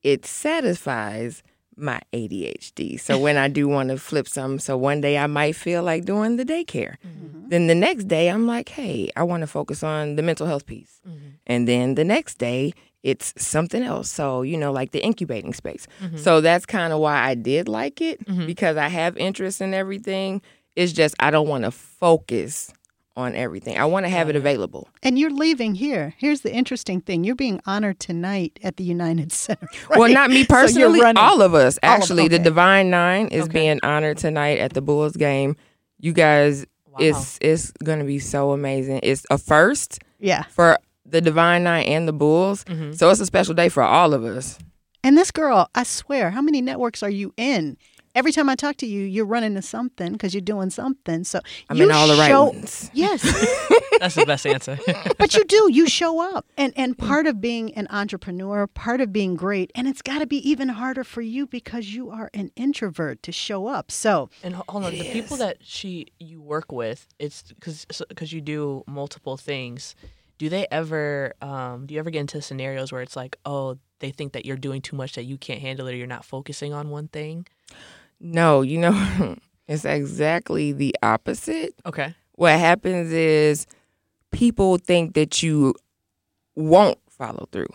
it 0.03 0.25
satisfies 0.25 1.43
my 1.75 2.01
ADHD. 2.13 2.99
So 2.99 3.17
when 3.17 3.37
I 3.37 3.47
do 3.47 3.67
want 3.67 3.89
to 3.89 3.97
flip 3.97 4.27
some, 4.27 4.59
so 4.59 4.75
one 4.77 4.99
day 4.99 5.17
I 5.17 5.27
might 5.27 5.55
feel 5.55 5.81
like 5.81 6.03
doing 6.05 6.35
the 6.35 6.43
daycare. 6.43 6.95
Mm-hmm. 7.07 7.47
Then 7.49 7.67
the 7.67 7.75
next 7.75 8.05
day 8.09 8.29
I'm 8.29 8.45
like, 8.45 8.69
hey, 8.69 9.09
I 9.15 9.23
want 9.23 9.41
to 9.41 9.47
focus 9.47 9.81
on 9.81 10.15
the 10.17 10.21
mental 10.21 10.45
health 10.45 10.65
piece. 10.65 10.99
Mhm. 11.07 11.19
And 11.47 11.67
then 11.67 11.95
the 11.95 12.03
next 12.03 12.37
day 12.37 12.73
it's 13.01 13.33
something 13.37 13.81
else. 13.81 14.11
So, 14.11 14.41
you 14.41 14.57
know, 14.57 14.73
like 14.73 14.91
the 14.91 15.01
incubating 15.01 15.53
space. 15.53 15.87
Mhm. 16.03 16.19
So 16.19 16.41
that's 16.41 16.65
kind 16.65 16.91
of 16.91 16.99
why 16.99 17.17
I 17.23 17.33
did 17.33 17.69
like 17.69 18.01
it 18.01 18.25
Mhm. 18.25 18.45
because 18.45 18.75
I 18.75 18.89
have 18.89 19.15
interest 19.17 19.61
in 19.61 19.73
everything. 19.73 20.41
It's 20.75 20.91
just 20.91 21.15
I 21.19 21.31
don't 21.31 21.47
want 21.47 21.63
to 21.63 21.71
focus 21.71 22.73
on 23.19 23.35
everything. 23.35 23.77
I 23.77 23.85
want 23.85 24.05
to 24.05 24.09
have 24.09 24.29
it 24.29 24.35
available. 24.35 24.89
And 25.03 25.19
you're 25.19 25.29
leaving 25.29 25.75
here. 25.75 26.15
Here's 26.17 26.41
the 26.41 26.53
interesting 26.53 27.01
thing: 27.01 27.23
you're 27.23 27.35
being 27.35 27.61
honored 27.65 27.99
tonight 27.99 28.59
at 28.63 28.77
the 28.77 28.83
United 28.83 29.31
Center. 29.43 29.67
Well, 29.95 30.09
not 30.11 30.29
me 30.31 30.45
personally. 30.45 31.01
running. 31.01 31.21
all 31.21 31.41
of 31.41 31.53
us. 31.53 31.77
All 31.83 31.93
of- 31.95 32.01
Actually, 32.01 32.27
the. 32.27 32.39
Divine 32.39 32.89
Nine 32.89 33.27
is 33.27 33.43
Okay. 33.43 33.53
being 33.53 33.79
honored 33.83 34.17
tonight 34.17 34.57
at 34.59 34.73
the 34.73 34.81
Bulls 34.81 35.15
game. 35.15 35.55
You 35.99 36.13
guys, 36.13 36.65
Wow. 36.87 36.97
it's 36.99 37.37
it's 37.41 37.71
gonna 37.83 38.05
be 38.05 38.17
so 38.19 38.51
amazing. 38.51 39.01
It's 39.03 39.25
a 39.29 39.37
first 39.37 39.99
Yeah. 40.19 40.43
for 40.49 40.79
the 41.05 41.21
Divine 41.21 41.63
Nine 41.63 41.85
and 41.85 42.07
the 42.07 42.13
Bulls. 42.13 42.63
Mhm. 42.63 42.97
So 42.97 43.09
it's 43.09 43.19
a 43.19 43.25
special 43.25 43.53
day 43.53 43.69
for 43.69 43.83
all 43.83 44.13
of 44.13 44.23
us. 44.23 44.57
And 45.03 45.17
this 45.17 45.31
girl, 45.31 45.69
I 45.75 45.83
swear, 45.83 46.31
how 46.31 46.41
many 46.41 46.61
networks 46.61 47.03
are 47.03 47.09
you 47.09 47.33
in? 47.37 47.77
Every 48.19 48.33
time 48.33 48.49
I 48.49 48.55
talk 48.55 48.75
to 48.77 48.85
you, 48.85 49.01
you're 49.03 49.25
running 49.25 49.55
to 49.55 49.61
something 49.61 50.11
because 50.11 50.33
you're 50.33 50.41
doing 50.41 50.69
something. 50.69 51.23
So 51.23 51.39
I'm 51.69 51.77
you 51.77 51.85
in 51.85 51.91
all 51.91 52.07
the 52.07 52.15
right 52.15 52.27
show, 52.27 52.49
ones. 52.49 52.91
Yes, 52.99 53.23
That's 53.99 54.15
the 54.15 54.25
best 54.25 54.45
answer. 54.45 54.77
but 55.17 55.35
you 55.35 55.45
do. 55.45 55.69
You 55.71 55.87
show 55.87 56.19
up, 56.35 56.45
and 56.57 56.73
and 56.75 56.97
part 56.97 57.27
of 57.27 57.39
being 57.39 57.73
an 57.75 57.87
entrepreneur, 57.89 58.67
part 58.67 58.99
of 58.99 59.13
being 59.13 59.35
great, 59.35 59.71
and 59.73 59.87
it's 59.87 60.01
got 60.01 60.19
to 60.19 60.27
be 60.27 60.37
even 60.49 60.67
harder 60.67 61.05
for 61.05 61.21
you 61.21 61.47
because 61.47 61.95
you 61.95 62.09
are 62.09 62.29
an 62.33 62.51
introvert 62.57 63.23
to 63.23 63.31
show 63.31 63.67
up. 63.67 63.89
So 63.89 64.29
And 64.43 64.55
hold 64.55 64.83
on, 64.83 64.91
the 64.91 65.11
people 65.11 65.37
that 65.37 65.57
she 65.61 66.07
you 66.19 66.41
work 66.41 66.71
with, 66.71 67.07
it's 67.19 67.43
because 67.43 67.85
because 68.09 68.33
you 68.33 68.41
do 68.41 68.83
multiple 68.85 69.37
things. 69.37 69.95
Do 70.37 70.49
they 70.49 70.67
ever 70.71 71.33
um, 71.41 71.85
do 71.85 71.93
you 71.93 71.99
ever 71.99 72.09
get 72.09 72.19
into 72.19 72.41
scenarios 72.41 72.91
where 72.91 73.01
it's 73.01 73.15
like, 73.15 73.37
oh, 73.45 73.77
they 73.99 74.11
think 74.11 74.33
that 74.33 74.45
you're 74.45 74.57
doing 74.57 74.81
too 74.81 74.95
much 74.97 75.13
that 75.13 75.23
you 75.23 75.37
can't 75.37 75.61
handle 75.61 75.87
it, 75.87 75.93
or 75.93 75.95
you're 75.95 76.07
not 76.07 76.25
focusing 76.25 76.73
on 76.73 76.89
one 76.89 77.07
thing? 77.07 77.47
No, 78.19 78.61
you 78.61 78.77
know, 78.77 79.35
it's 79.67 79.85
exactly 79.85 80.71
the 80.71 80.95
opposite. 81.01 81.73
Okay. 81.85 82.13
What 82.33 82.59
happens 82.59 83.11
is 83.11 83.67
people 84.31 84.77
think 84.77 85.13
that 85.15 85.43
you 85.43 85.75
won't 86.55 86.99
follow 87.09 87.47
through. 87.51 87.69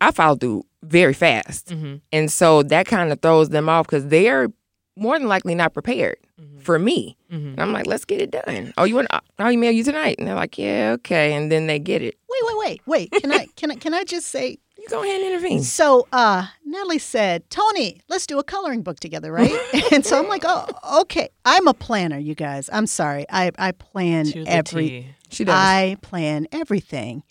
I 0.00 0.10
follow 0.10 0.36
through 0.36 0.64
very 0.82 1.14
fast. 1.14 1.68
Mm-hmm. 1.68 1.96
And 2.12 2.30
so 2.30 2.62
that 2.64 2.86
kind 2.86 3.12
of 3.12 3.20
throws 3.20 3.50
them 3.50 3.68
off 3.68 3.86
because 3.86 4.08
they're 4.08 4.48
more 4.96 5.18
than 5.18 5.28
likely 5.28 5.54
not 5.54 5.72
prepared 5.72 6.16
for 6.62 6.78
me. 6.78 7.16
Mm-hmm. 7.30 7.48
And 7.48 7.60
I'm 7.60 7.72
like, 7.72 7.86
let's 7.86 8.04
get 8.04 8.20
it 8.20 8.30
done. 8.30 8.72
Oh, 8.78 8.84
you 8.84 8.94
want? 8.94 9.08
I'll 9.38 9.50
email 9.50 9.72
you 9.72 9.84
tonight. 9.84 10.16
And 10.18 10.26
they're 10.26 10.34
like, 10.34 10.58
yeah, 10.58 10.92
okay. 10.94 11.34
And 11.34 11.50
then 11.50 11.66
they 11.66 11.78
get 11.78 12.02
it. 12.02 12.16
wait, 12.28 12.40
wait, 12.42 12.80
wait, 12.86 13.10
wait. 13.10 13.22
Can 13.22 13.32
I 13.32 13.46
can 13.56 13.70
I 13.70 13.74
can 13.74 13.94
I 13.94 14.04
just 14.04 14.28
say 14.28 14.58
You 14.82 14.88
go 14.88 15.04
ahead 15.04 15.20
and 15.20 15.32
intervene. 15.32 15.62
So 15.62 16.08
uh, 16.12 16.48
Natalie 16.64 16.98
said, 16.98 17.48
Tony, 17.50 18.00
let's 18.08 18.26
do 18.26 18.40
a 18.40 18.42
coloring 18.42 18.82
book 18.82 18.98
together, 18.98 19.30
right? 19.30 19.52
and 19.92 20.04
so 20.04 20.18
I'm 20.18 20.26
like, 20.28 20.42
oh, 20.44 20.66
okay. 21.02 21.28
I'm 21.44 21.68
a 21.68 21.74
planner, 21.74 22.18
you 22.18 22.34
guys. 22.34 22.68
I'm 22.72 22.88
sorry. 22.88 23.24
I, 23.30 23.52
I 23.58 23.70
plan 23.70 24.24
To 24.26 24.42
the 24.44 24.50
every 24.50 24.88
T. 24.88 25.06
She 25.30 25.44
does. 25.44 25.54
I 25.54 25.98
plan 26.02 26.48
everything. 26.50 27.22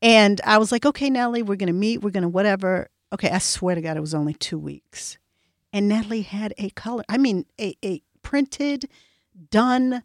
And 0.00 0.40
I 0.42 0.56
was 0.56 0.72
like, 0.72 0.86
okay, 0.86 1.10
Natalie, 1.10 1.42
we're 1.42 1.56
gonna 1.56 1.74
meet, 1.74 2.00
we're 2.00 2.10
gonna 2.10 2.30
whatever. 2.30 2.88
Okay, 3.12 3.28
I 3.28 3.38
swear 3.38 3.74
to 3.74 3.82
God, 3.82 3.98
it 3.98 4.00
was 4.00 4.14
only 4.14 4.32
two 4.32 4.58
weeks. 4.58 5.18
And 5.74 5.88
Natalie 5.88 6.22
had 6.22 6.54
a 6.56 6.70
color, 6.70 7.04
I 7.10 7.18
mean, 7.18 7.44
a, 7.60 7.76
a 7.84 8.00
printed, 8.22 8.88
done, 9.50 10.02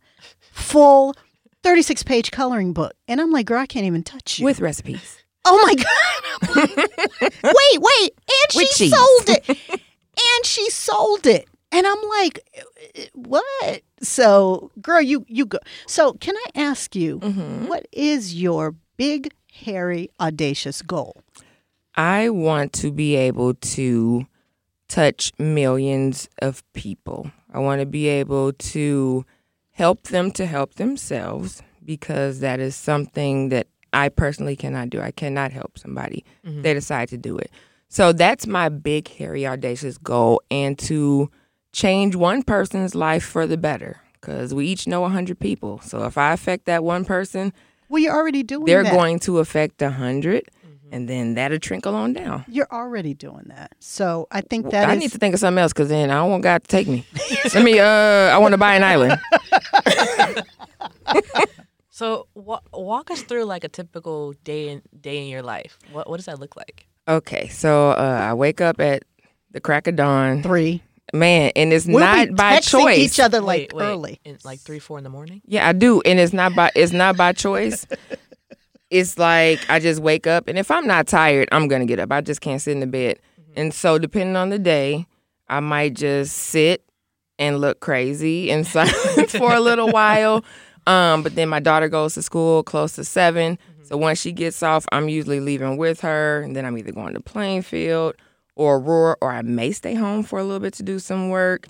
full 0.51 1.15
36 1.63 2.03
page 2.03 2.31
coloring 2.31 2.73
book. 2.73 2.93
And 3.07 3.21
I'm 3.21 3.31
like, 3.31 3.45
girl, 3.45 3.59
I 3.59 3.65
can't 3.65 3.85
even 3.85 4.03
touch 4.03 4.39
you. 4.39 4.45
with 4.45 4.59
recipes. 4.59 5.20
Oh 5.45 5.57
my 5.65 5.75
God. 5.75 6.89
wait, 7.43 7.81
wait. 7.81 8.13
And 8.29 8.51
she 8.51 8.67
cheese. 8.73 8.93
sold 8.95 9.29
it. 9.29 9.49
and 9.69 10.45
she 10.45 10.69
sold 10.69 11.25
it. 11.25 11.47
And 11.71 11.87
I'm 11.87 12.01
like, 12.09 12.39
what? 13.13 13.81
So, 14.01 14.71
girl, 14.81 15.01
you 15.01 15.25
you 15.27 15.45
go. 15.45 15.57
So, 15.87 16.13
can 16.13 16.35
I 16.35 16.45
ask 16.61 16.95
you, 16.95 17.19
Mm-hmm. 17.19 17.67
what 17.67 17.87
is 17.91 18.35
your 18.35 18.75
big, 18.97 19.31
hairy, 19.53 20.09
audacious 20.19 20.81
goal? 20.81 21.21
I 21.95 22.29
want 22.29 22.73
to 22.73 22.91
be 22.91 23.15
able 23.15 23.53
to 23.53 24.25
touch 24.89 25.31
millions 25.39 26.27
of 26.41 26.61
people. 26.73 27.31
I 27.53 27.59
want 27.59 27.79
to 27.79 27.85
be 27.85 28.07
able 28.07 28.51
to 28.53 29.25
help 29.71 30.03
them 30.03 30.31
to 30.31 30.45
help 30.45 30.75
themselves 30.75 31.61
because 31.83 32.41
that 32.41 32.59
is 32.59 32.75
something 32.75 33.49
that 33.49 33.67
I 33.93 34.09
personally 34.09 34.55
cannot 34.55 34.89
do. 34.89 35.01
I 35.01 35.11
cannot 35.11 35.51
help 35.51 35.77
somebody. 35.77 36.23
They 36.43 36.73
decide 36.73 37.09
to 37.09 37.17
do 37.17 37.37
it. 37.37 37.51
So 37.89 38.13
that's 38.13 38.47
my 38.47 38.69
big, 38.69 39.07
hairy, 39.09 39.45
audacious 39.45 39.97
goal 39.97 40.41
and 40.49 40.79
to 40.79 41.29
change 41.73 42.15
one 42.15 42.41
person's 42.43 42.95
life 42.95 43.23
for 43.23 43.45
the 43.45 43.57
better 43.57 44.01
because 44.13 44.53
we 44.53 44.67
each 44.67 44.87
know 44.87 45.01
100 45.01 45.39
people. 45.39 45.79
So 45.81 46.03
if 46.05 46.17
I 46.17 46.31
affect 46.33 46.65
that 46.65 46.83
one 46.83 47.03
person, 47.05 47.51
Well, 47.89 48.01
you're 48.01 48.15
already 48.15 48.43
doing 48.43 48.65
they're 48.65 48.83
that. 48.83 48.93
going 48.93 49.19
to 49.21 49.39
affect 49.39 49.81
100 49.81 50.49
and 50.93 51.07
then 51.07 51.35
that'll 51.35 51.59
trickle 51.59 51.95
on 51.95 52.11
down. 52.13 52.43
You're 52.49 52.67
already 52.71 53.13
doing 53.13 53.45
that. 53.47 53.71
So, 53.79 54.27
I 54.29 54.41
think 54.41 54.71
that 54.71 54.89
I 54.89 54.93
is- 54.95 54.99
need 54.99 55.11
to 55.13 55.17
think 55.17 55.33
of 55.33 55.39
something 55.39 55.61
else 55.61 55.71
because 55.71 55.87
then 55.87 56.09
I 56.11 56.15
don't 56.15 56.29
want 56.31 56.43
God 56.43 56.63
to 56.63 56.67
take 56.67 56.85
me. 56.87 57.05
Let 57.55 57.63
me. 57.63 57.79
Uh, 57.79 57.85
I 57.85 58.37
want 58.39 58.51
to 58.51 58.57
buy 58.57 58.75
an 58.75 58.83
island. 58.83 59.17
So 62.01 62.25
wa- 62.33 62.61
walk 62.73 63.11
us 63.11 63.21
through 63.21 63.43
like 63.45 63.63
a 63.63 63.69
typical 63.69 64.33
day 64.43 64.69
in 64.69 64.81
day 64.99 65.21
in 65.21 65.27
your 65.27 65.43
life. 65.43 65.77
What 65.91 66.09
what 66.09 66.17
does 66.17 66.25
that 66.25 66.39
look 66.39 66.55
like? 66.55 66.87
Okay, 67.07 67.47
so 67.49 67.91
uh, 67.91 68.19
I 68.29 68.33
wake 68.33 68.59
up 68.59 68.79
at 68.81 69.03
the 69.51 69.61
crack 69.61 69.85
of 69.85 69.97
dawn, 69.97 70.41
three. 70.41 70.81
man, 71.13 71.51
and 71.55 71.71
it's 71.71 71.85
We'll 71.85 71.99
not 71.99 72.29
be 72.29 72.33
by 72.33 72.59
choice. 72.59 72.97
each 72.97 73.19
other 73.19 73.39
like 73.39 73.71
wait, 73.71 73.73
wait, 73.73 73.85
early. 73.85 74.19
in 74.25 74.39
like 74.43 74.61
three 74.61 74.79
four 74.79 74.97
in 74.97 75.03
the 75.03 75.11
morning. 75.11 75.43
Yeah, 75.45 75.67
I 75.67 75.73
do, 75.73 76.01
and 76.01 76.19
it's 76.19 76.33
not 76.33 76.55
by 76.55 76.71
it's 76.73 76.91
not 76.91 77.17
by 77.17 77.33
choice. 77.33 77.85
it's 78.89 79.19
like 79.19 79.59
I 79.69 79.77
just 79.79 80.01
wake 80.01 80.25
up, 80.25 80.47
and 80.47 80.57
if 80.57 80.71
I'm 80.71 80.87
not 80.87 81.05
tired, 81.05 81.49
I'm 81.51 81.67
gonna 81.67 81.85
get 81.85 81.99
up. 81.99 82.11
I 82.11 82.21
just 82.21 82.41
can't 82.41 82.59
sit 82.59 82.71
in 82.71 82.79
the 82.79 82.87
bed, 82.87 83.19
and 83.55 83.71
so 83.71 83.99
depending 83.99 84.35
on 84.37 84.49
the 84.49 84.57
day, 84.57 85.05
I 85.47 85.59
might 85.59 85.93
just 85.93 86.35
sit 86.35 86.83
and 87.37 87.61
look 87.61 87.79
crazy 87.79 88.49
in 88.49 88.63
silence 88.75 89.33
for 89.35 89.53
a 89.53 89.59
little 89.59 89.89
while. 89.89 90.43
Um, 90.87 91.21
but 91.23 91.35
then 91.35 91.47
my 91.47 91.59
daughter 91.59 91.87
goes 91.89 92.15
to 92.15 92.23
school 92.23 92.63
close 92.63 92.95
to 92.95 93.03
7 93.03 93.57
so 93.91 93.97
once 93.97 94.21
she 94.21 94.31
gets 94.31 94.63
off, 94.63 94.85
I'm 94.93 95.09
usually 95.09 95.41
leaving 95.41 95.75
with 95.75 95.99
her, 95.99 96.43
and 96.43 96.55
then 96.55 96.65
I'm 96.65 96.77
either 96.77 96.93
going 96.93 97.13
to 97.13 97.19
Plainfield 97.19 98.15
or 98.55 98.77
Aurora, 98.77 99.17
or 99.19 99.33
I 99.33 99.41
may 99.41 99.73
stay 99.73 99.95
home 99.95 100.23
for 100.23 100.39
a 100.39 100.45
little 100.45 100.61
bit 100.61 100.73
to 100.75 100.83
do 100.83 100.97
some 100.97 101.27
work. 101.27 101.67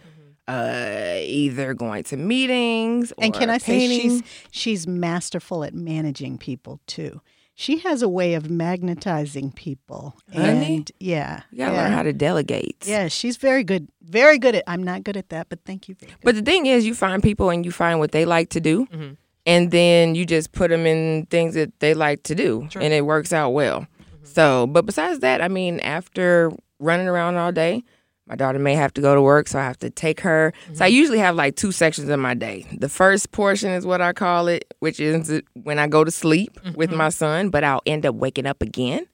Uh, 0.47 1.15
either 1.21 1.73
going 1.73 2.03
to 2.03 2.17
meetings 2.17 3.13
And 3.17 3.33
can 3.33 3.49
or 3.49 3.53
I 3.53 3.57
say 3.57 3.87
she's 3.87 4.21
she's 4.51 4.85
masterful 4.85 5.63
at 5.63 5.73
managing 5.73 6.37
people 6.37 6.79
too. 6.85 7.21
She 7.53 7.79
has 7.79 8.01
a 8.01 8.09
way 8.09 8.33
of 8.33 8.49
magnetizing 8.49 9.51
people. 9.51 10.15
Honey? 10.33 10.75
And 10.77 10.91
yeah. 10.99 11.41
You 11.51 11.59
gotta 11.59 11.73
yeah. 11.75 11.83
learn 11.83 11.91
how 11.91 12.03
to 12.03 12.13
delegate. 12.13 12.83
Yeah, 12.87 13.07
she's 13.07 13.37
very 13.37 13.63
good. 13.63 13.87
Very 14.01 14.37
good 14.39 14.55
at 14.55 14.63
I'm 14.67 14.83
not 14.83 15.03
good 15.03 15.17
at 15.17 15.29
that, 15.29 15.49
but 15.49 15.59
thank 15.65 15.87
you 15.87 15.95
very. 15.99 16.13
But 16.23 16.35
the 16.35 16.41
thing 16.41 16.65
is, 16.65 16.85
you 16.85 16.95
find 16.95 17.21
people 17.21 17.49
and 17.49 17.65
you 17.65 17.71
find 17.71 17.99
what 17.99 18.11
they 18.13 18.25
like 18.25 18.49
to 18.51 18.59
do, 18.59 18.87
Mhm. 18.87 19.17
and 19.45 19.71
then 19.71 20.15
you 20.15 20.25
just 20.25 20.51
put 20.53 20.69
them 20.69 20.85
in 20.85 21.27
things 21.27 21.53
that 21.53 21.79
they 21.79 21.93
like 21.93 22.23
to 22.23 22.35
do, 22.35 22.67
Sure. 22.71 22.81
and 22.81 22.93
it 22.93 23.05
works 23.05 23.31
out 23.33 23.51
well. 23.51 23.85
So, 24.23 24.65
but 24.67 24.85
besides 24.85 25.19
that, 25.19 25.41
I 25.41 25.47
mean, 25.47 25.79
after 25.81 26.51
running 26.79 27.07
around 27.07 27.35
all 27.37 27.51
day, 27.51 27.83
my 28.27 28.35
daughter 28.35 28.59
may 28.59 28.75
have 28.75 28.93
to 28.93 29.01
go 29.01 29.15
to 29.15 29.21
work, 29.21 29.47
so 29.47 29.59
I 29.59 29.63
have 29.63 29.79
to 29.79 29.89
take 29.89 30.21
her. 30.21 30.53
So 30.73 30.85
I 30.85 30.87
mm-hmm. 30.87 30.95
usually 30.95 31.19
have 31.19 31.35
like 31.35 31.55
two 31.55 31.71
sections 31.71 32.07
of 32.09 32.19
my 32.19 32.33
day. 32.33 32.65
The 32.77 32.89
first 32.89 33.31
portion 33.31 33.71
is 33.71 33.85
what 33.85 33.99
I 34.01 34.13
call 34.13 34.47
it, 34.47 34.73
which 34.79 34.99
is 34.99 35.41
when 35.53 35.79
I 35.79 35.87
go 35.87 36.03
to 36.03 36.11
sleep 36.11 36.53
mm-hmm. 36.61 36.77
with 36.77 36.91
my 36.91 37.09
son, 37.09 37.49
but 37.49 37.63
I'll 37.63 37.81
end 37.85 38.05
up 38.05 38.15
waking 38.15 38.45
up 38.45 38.61
again 38.61 39.07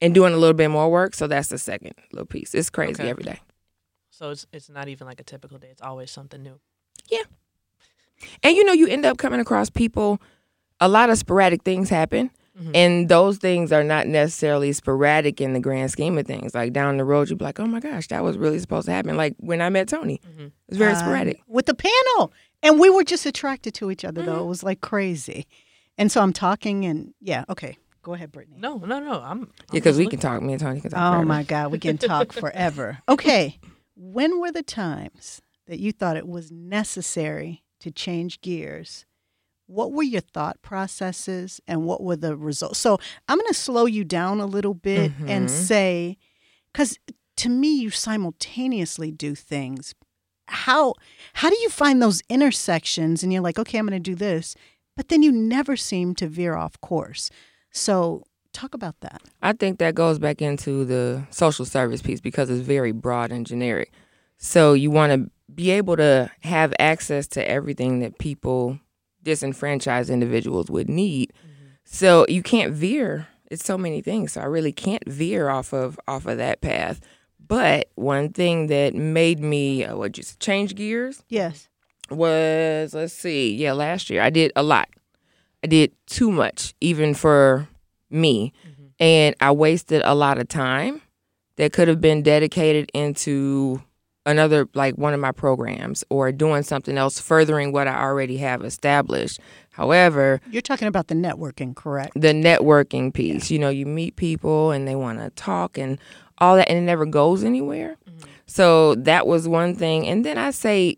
and 0.00 0.14
doing 0.14 0.32
a 0.32 0.36
little 0.36 0.54
bit 0.54 0.68
more 0.68 0.90
work. 0.90 1.14
So 1.14 1.26
that's 1.26 1.48
the 1.48 1.58
second 1.58 1.92
little 2.12 2.26
piece. 2.26 2.54
It's 2.54 2.70
crazy 2.70 3.02
Okay. 3.02 3.10
every 3.10 3.24
day. 3.24 3.40
So 4.10 4.30
it's 4.30 4.46
it's 4.52 4.70
not 4.70 4.88
even 4.88 5.06
like 5.06 5.20
a 5.20 5.24
typical 5.24 5.58
day. 5.58 5.68
It's 5.70 5.82
always 5.82 6.10
something 6.10 6.42
new. 6.42 6.60
Yeah. 7.10 7.24
And 8.42 8.56
you 8.56 8.64
know, 8.64 8.72
you 8.72 8.86
end 8.86 9.04
up 9.04 9.18
coming 9.18 9.40
across 9.40 9.70
people, 9.70 10.20
a 10.80 10.88
lot 10.88 11.10
of 11.10 11.18
sporadic 11.18 11.64
things 11.64 11.90
happen. 11.90 12.30
Mm-hmm. 12.58 12.70
And 12.74 13.08
those 13.08 13.38
things 13.38 13.72
are 13.72 13.82
not 13.82 14.06
necessarily 14.06 14.72
sporadic 14.72 15.40
in 15.40 15.54
the 15.54 15.60
grand 15.60 15.90
scheme 15.90 16.16
of 16.18 16.26
things. 16.26 16.54
Like 16.54 16.72
down 16.72 16.96
the 16.98 17.04
road, 17.04 17.28
you'd 17.28 17.38
be 17.40 17.44
like, 17.44 17.58
oh 17.58 17.66
my 17.66 17.80
gosh, 17.80 18.06
that 18.08 18.22
was 18.22 18.38
really 18.38 18.58
supposed 18.60 18.86
to 18.86 18.92
happen. 18.92 19.16
Like 19.16 19.34
when 19.38 19.60
I 19.60 19.70
met 19.70 19.88
Tony, 19.88 20.20
it 20.38 20.52
was 20.68 20.78
very 20.78 20.92
Um, 20.92 20.98
sporadic. 20.98 21.40
with 21.48 21.66
the 21.66 21.74
panel. 21.74 22.32
And 22.62 22.78
we 22.78 22.90
were 22.90 23.02
just 23.04 23.26
attracted 23.26 23.74
to 23.74 23.90
each 23.90 24.04
other 24.04 24.22
though. 24.22 24.32
Mm-hmm. 24.34 24.42
It 24.44 24.46
was 24.46 24.62
like 24.62 24.80
crazy. 24.80 25.46
And 25.98 26.12
so 26.12 26.20
I'm 26.22 26.32
talking 26.32 26.84
and 26.84 27.12
yeah, 27.20 27.44
okay. 27.48 27.76
Go 28.02 28.14
ahead, 28.14 28.30
Brittany. 28.32 28.56
No, 28.60 28.76
no, 28.78 29.00
no. 29.00 29.20
I'm 29.20 29.38
Yeah, 29.40 29.44
I'm 29.44 29.48
because 29.72 29.98
we 29.98 30.06
can 30.06 30.20
talk. 30.20 30.40
Me 30.42 30.52
and 30.52 30.60
Tony 30.60 30.80
can 30.80 30.90
talk. 30.90 31.00
Oh 31.00 31.12
forever. 31.16 31.26
my 31.26 31.42
God, 31.42 31.72
we 31.72 31.78
can 31.78 31.98
talk 31.98 32.32
forever. 32.44 32.98
Okay. 33.08 33.58
When 33.96 34.40
were 34.40 34.52
the 34.52 34.62
times 34.62 35.40
that 35.66 35.80
you 35.80 35.90
thought 35.90 36.16
it 36.16 36.28
was 36.28 36.50
necessary 36.52 37.62
to 37.80 37.90
change 37.90 38.40
gears? 38.42 39.06
What 39.66 39.92
were 39.92 40.02
your 40.02 40.20
thought 40.20 40.60
processes 40.62 41.60
and 41.66 41.84
what 41.84 42.02
were 42.02 42.16
the 42.16 42.36
results? 42.36 42.78
So 42.78 42.98
I'm 43.28 43.38
going 43.38 43.48
to 43.48 43.54
slow 43.54 43.86
you 43.86 44.04
down 44.04 44.40
a 44.40 44.46
little 44.46 44.74
bit 44.74 45.12
and 45.26 45.46
Mhm. 45.48 45.50
say, 45.50 46.18
because 46.72 46.98
to 47.36 47.48
me, 47.48 47.74
you 47.80 47.90
simultaneously 47.90 49.10
do 49.10 49.34
things. 49.34 49.94
How 50.48 50.94
how 51.34 51.48
do 51.50 51.56
you 51.60 51.70
find 51.70 52.02
those 52.02 52.22
intersections 52.28 53.22
and 53.22 53.32
you're 53.32 53.42
like, 53.42 53.58
okay, 53.58 53.78
I'm 53.78 53.86
going 53.86 54.00
to 54.02 54.10
do 54.10 54.14
this, 54.14 54.54
but 54.96 55.08
then 55.08 55.22
you 55.22 55.32
never 55.32 55.76
seem 55.76 56.14
to 56.16 56.28
veer 56.28 56.54
off 56.54 56.78
course. 56.80 57.30
So 57.72 58.22
talk 58.52 58.74
about 58.74 59.00
that. 59.00 59.22
I 59.42 59.52
think 59.54 59.78
that 59.78 59.94
goes 59.94 60.18
back 60.18 60.42
into 60.42 60.84
the 60.84 61.26
social 61.30 61.64
service 61.64 62.02
piece 62.02 62.20
because 62.20 62.50
it's 62.50 62.60
very 62.60 62.92
broad 62.92 63.32
and 63.32 63.46
generic. 63.46 63.90
So 64.36 64.74
you 64.74 64.90
want 64.90 65.12
to 65.12 65.30
be 65.52 65.70
able 65.70 65.96
to 65.96 66.30
have 66.42 66.72
access 66.78 67.26
to 67.28 67.48
everything 67.48 68.00
that 68.00 68.18
people, 68.18 68.78
disenfranchised 69.24 70.10
individuals, 70.10 70.70
would 70.70 70.88
need. 70.88 71.32
So 71.84 72.24
you 72.28 72.42
can't 72.42 72.72
veer. 72.72 73.26
It's 73.50 73.64
so 73.64 73.76
many 73.76 74.00
things. 74.00 74.32
So 74.32 74.40
I 74.40 74.44
really 74.44 74.72
can't 74.72 75.02
veer 75.06 75.48
off 75.48 75.72
of 75.72 75.98
off 76.08 76.26
of 76.26 76.38
that 76.38 76.60
path. 76.60 77.00
But 77.46 77.90
one 77.94 78.30
thing 78.30 78.68
that 78.68 78.94
made 78.94 79.38
me 79.40 79.84
uh, 79.84 79.96
what 79.96 80.12
just 80.12 80.40
change 80.40 80.74
gears 80.74 81.22
Yes. 81.28 81.68
was 82.10 82.94
let's 82.94 83.12
see, 83.12 83.54
yeah, 83.54 83.72
last 83.72 84.08
year 84.10 84.22
I 84.22 84.30
did 84.30 84.52
a 84.56 84.62
lot. 84.62 84.88
I 85.62 85.66
did 85.66 85.92
too 86.06 86.30
much, 86.30 86.74
even 86.80 87.14
for 87.14 87.68
me, 88.10 88.52
and 89.00 89.34
I 89.40 89.50
wasted 89.50 90.02
a 90.04 90.14
lot 90.14 90.38
of 90.38 90.46
time 90.48 91.00
that 91.56 91.72
could 91.72 91.88
have 91.88 92.00
been 92.00 92.22
dedicated 92.22 92.90
into 92.94 93.82
another 94.26 94.68
like 94.74 94.94
one 94.96 95.12
of 95.14 95.20
my 95.20 95.32
programs 95.32 96.02
or 96.10 96.32
doing 96.32 96.62
something 96.62 96.96
else 96.96 97.20
furthering 97.20 97.72
what 97.72 97.86
I 97.88 98.00
already 98.00 98.38
have 98.38 98.64
established. 98.64 99.40
However, 99.70 100.40
You're 100.50 100.62
talking 100.62 100.88
about 100.88 101.08
the 101.08 101.14
networking, 101.14 101.74
correct? 101.74 102.12
the 102.14 102.32
networking 102.32 103.12
piece. 103.12 103.50
You 103.50 103.58
know, 103.58 103.68
you 103.70 103.86
meet 103.86 104.16
people 104.16 104.70
and 104.70 104.86
they 104.88 104.94
want 104.96 105.18
to 105.20 105.30
talk 105.30 105.76
and 105.78 105.98
all 106.38 106.56
that, 106.56 106.68
and 106.68 106.78
it 106.78 106.82
never 106.82 107.06
goes 107.06 107.44
anywhere. 107.44 107.96
So 108.46 108.94
that 108.96 109.26
was 109.26 109.46
one 109.48 109.74
thing. 109.74 110.06
And 110.06 110.24
then 110.24 110.36
I 110.38 110.50
say 110.50 110.96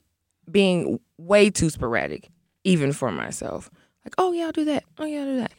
being 0.50 0.98
way 1.18 1.50
too 1.50 1.70
sporadic, 1.70 2.28
even 2.64 2.92
for 2.92 3.10
myself. 3.10 3.70
Like, 4.04 4.14
oh 4.18 4.32
yeah, 4.32 4.46
I'll 4.46 4.52
do 4.52 4.64
that. 4.66 4.84
Oh 4.98 5.04
yeah, 5.04 5.20
I'll 5.20 5.26
do 5.26 5.36
that. 5.38 5.52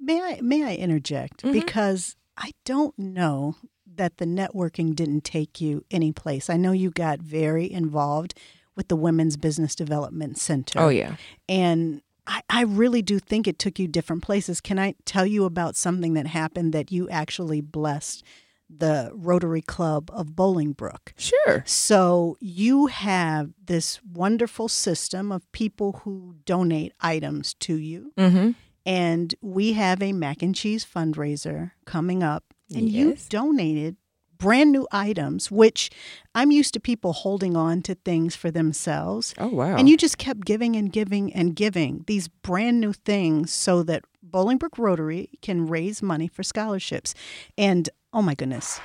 May 0.00 0.20
I 0.20 0.40
may 0.40 0.62
I 0.64 0.74
interject 0.76 1.42
Mhm. 1.42 1.52
because 1.52 2.16
I 2.36 2.52
don't 2.64 2.96
know 2.98 3.56
that 3.98 4.16
the 4.16 4.24
networking 4.24 4.94
didn't 4.94 5.24
take 5.24 5.60
you 5.60 5.84
any 5.90 6.12
place. 6.12 6.48
I 6.48 6.56
know 6.56 6.72
you 6.72 6.90
got 6.90 7.20
very 7.20 7.70
involved 7.70 8.34
with 8.74 8.88
the 8.88 8.96
Women's 8.96 9.36
Business 9.36 9.74
Development 9.74 10.38
Center. 10.38 10.80
Oh 10.80 10.88
yeah. 10.88 11.16
And 11.48 12.00
I, 12.26 12.42
I 12.48 12.62
really 12.62 13.02
do 13.02 13.18
think 13.18 13.46
it 13.48 13.58
took 13.58 13.78
you 13.78 13.88
different 13.88 14.22
places. 14.22 14.60
Can 14.60 14.78
I 14.78 14.94
tell 15.04 15.26
you 15.26 15.44
about 15.44 15.76
something 15.76 16.14
that 16.14 16.26
happened 16.26 16.72
that 16.74 16.92
you 16.92 17.08
actually 17.08 17.60
blessed 17.60 18.22
the 18.70 19.10
Rotary 19.14 19.62
Club 19.62 20.10
of 20.12 20.28
Bolingbrook? 20.28 21.12
Sure. 21.16 21.64
So 21.66 22.36
you 22.40 22.86
have 22.86 23.52
this 23.64 24.00
wonderful 24.04 24.68
system 24.68 25.32
of 25.32 25.50
people 25.52 26.02
who 26.04 26.36
donate 26.44 26.92
items 27.00 27.54
to 27.54 27.76
you. 27.76 28.12
Mm-hmm. 28.16 28.50
And 28.84 29.34
we 29.40 29.72
have 29.72 30.02
a 30.02 30.12
mac 30.12 30.42
and 30.42 30.54
cheese 30.54 30.86
fundraiser 30.86 31.72
coming 31.84 32.22
up. 32.22 32.47
And 32.74 32.88
you 32.88 33.16
donated 33.28 33.96
brand 34.38 34.70
new 34.72 34.86
items, 34.92 35.50
which 35.50 35.90
I'm 36.34 36.50
used 36.50 36.72
to 36.74 36.80
people 36.80 37.12
holding 37.12 37.56
on 37.56 37.82
to 37.82 37.94
things 37.96 38.36
for 38.36 38.50
themselves. 38.50 39.34
Oh 39.38 39.48
wow. 39.48 39.76
And 39.76 39.88
you 39.88 39.96
just 39.96 40.18
kept 40.18 40.44
giving 40.44 40.76
and 40.76 40.92
giving 40.92 41.32
and 41.34 41.54
giving 41.56 42.04
these 42.06 42.28
brand 42.28 42.80
new 42.80 42.92
things 42.92 43.52
so 43.52 43.82
that 43.84 44.04
Bolingbrook 44.24 44.78
Rotary 44.78 45.30
can 45.42 45.66
raise 45.66 46.02
money 46.02 46.28
for 46.28 46.42
scholarships. 46.42 47.14
And 47.56 47.88
oh 48.12 48.22
my 48.22 48.34
goodness. 48.34 48.80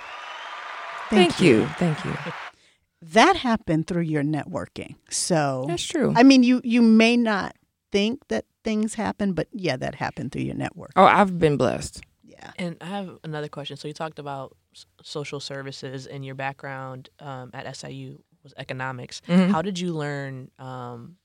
Thank 1.09 1.39
you. 1.39 1.67
Thank 1.77 2.03
you. 2.03 2.15
That 3.01 3.35
happened 3.35 3.87
through 3.87 4.03
your 4.03 4.23
networking. 4.23 4.95
So 5.09 5.65
That's 5.67 5.83
true. 5.83 6.13
I 6.15 6.23
mean 6.23 6.43
you 6.43 6.61
you 6.63 6.81
may 6.81 7.15
not 7.17 7.55
think 7.91 8.27
that 8.29 8.45
things 8.63 8.95
happen, 8.95 9.33
but 9.33 9.47
yeah, 9.51 9.77
that 9.77 9.95
happened 9.95 10.31
through 10.31 10.43
your 10.43 10.55
network. 10.55 10.91
oh, 10.95 11.03
I've 11.03 11.37
been 11.37 11.57
blessed. 11.57 12.01
Yeah. 12.43 12.51
And 12.65 12.77
I 12.81 12.85
have 12.85 13.17
another 13.23 13.47
question. 13.47 13.77
So 13.77 13.87
you 13.87 13.93
talked 13.93 14.19
about 14.19 14.55
s- 14.75 14.85
social 15.01 15.39
services 15.39 16.05
and 16.07 16.25
your 16.25 16.35
background 16.35 17.09
um, 17.19 17.49
at 17.53 17.65
SIU 17.65 18.21
was 18.43 18.53
economics. 18.57 19.21
Mhm. 19.27 19.49
How 19.51 19.61
did 19.61 19.79
you 19.79 19.93
learn 19.93 20.51
um, 20.59 21.15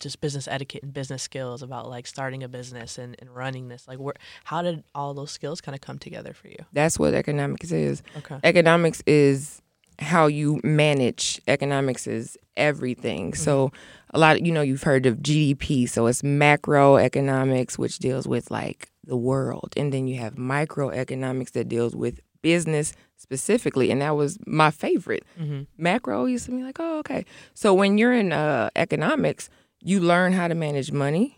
just 0.00 0.20
business 0.20 0.46
etiquette 0.48 0.82
and 0.82 0.92
business 0.92 1.22
skills 1.22 1.62
about 1.62 1.88
like 1.88 2.06
starting 2.06 2.42
a 2.42 2.48
business 2.48 2.98
and, 2.98 3.14
and 3.20 3.30
running 3.34 3.68
this? 3.68 3.86
Like, 3.86 3.98
where, 3.98 4.14
how 4.44 4.62
did 4.62 4.82
all 4.94 5.14
those 5.14 5.30
skills 5.30 5.60
kind 5.60 5.74
of 5.74 5.80
come 5.80 5.98
together 5.98 6.32
for 6.34 6.48
you? 6.48 6.58
That's 6.72 6.98
what 6.98 7.14
economics 7.14 7.70
is. 7.72 8.02
Okay. 8.16 8.38
economics 8.44 9.02
is 9.06 9.62
how 10.00 10.26
you 10.28 10.60
manage 10.62 11.40
economics 11.48 12.06
is 12.06 12.38
everything 12.56 13.34
so 13.34 13.72
a 14.14 14.18
lot 14.18 14.36
of 14.36 14.46
you 14.46 14.52
know 14.52 14.60
you've 14.60 14.84
heard 14.84 15.06
of 15.06 15.16
gdp 15.16 15.88
so 15.88 16.06
it's 16.06 16.22
macroeconomics 16.22 17.76
which 17.78 17.98
deals 17.98 18.26
with 18.26 18.50
like 18.50 18.87
the 19.08 19.16
world. 19.16 19.72
And 19.76 19.92
then 19.92 20.06
you 20.06 20.16
have 20.18 20.34
microeconomics 20.36 21.52
that 21.52 21.68
deals 21.68 21.94
with 21.96 22.20
business 22.40 22.92
specifically 23.16 23.90
and 23.90 24.00
that 24.00 24.14
was 24.16 24.38
my 24.46 24.70
favorite. 24.70 25.24
Mm-hmm. 25.40 25.62
macro 25.76 26.24
used 26.26 26.44
to 26.46 26.52
be 26.52 26.62
like 26.62 26.78
oh 26.78 26.98
okay. 27.00 27.24
So 27.54 27.74
when 27.74 27.98
you're 27.98 28.12
in 28.12 28.32
uh, 28.32 28.70
economics 28.76 29.50
you 29.80 29.98
learn 30.00 30.32
how 30.32 30.46
to 30.48 30.54
manage 30.54 30.92
money. 30.92 31.34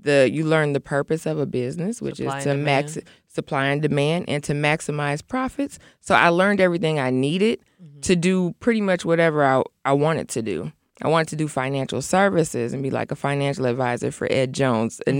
The 0.00 0.30
you 0.32 0.44
learn 0.44 0.72
the 0.74 0.80
purpose 0.80 1.26
of 1.26 1.38
a 1.38 1.44
business 1.46 2.00
which 2.00 2.16
Supply 2.16 2.38
is 2.38 2.44
to 2.44 2.54
max 2.54 2.98
supply 3.26 3.64
and 3.66 3.82
demand 3.82 4.26
and 4.28 4.42
to 4.44 4.52
maximize 4.52 5.26
profits. 5.26 5.78
So 6.00 6.14
i 6.14 6.28
learned 6.28 6.60
everything 6.60 6.98
i 6.98 7.10
needed 7.10 7.58
Mm-hmm. 7.80 8.00
to 8.00 8.16
do 8.16 8.54
pretty 8.58 8.80
much 8.80 9.04
whatever 9.04 9.44
I, 9.44 9.62
I 9.84 9.92
wanted 9.92 10.28
to 10.30 10.42
do. 10.42 10.72
I 11.00 11.06
wanted 11.06 11.28
to 11.28 11.36
do 11.36 11.46
financial 11.46 12.02
services 12.02 12.72
and 12.72 12.82
be 12.82 12.90
like 12.90 13.12
a 13.12 13.16
financial 13.16 13.66
advisor 13.66 14.10
for 14.10 14.26
ed 14.32 14.52
jones 14.52 15.00
Mm-hmm. 15.06 15.18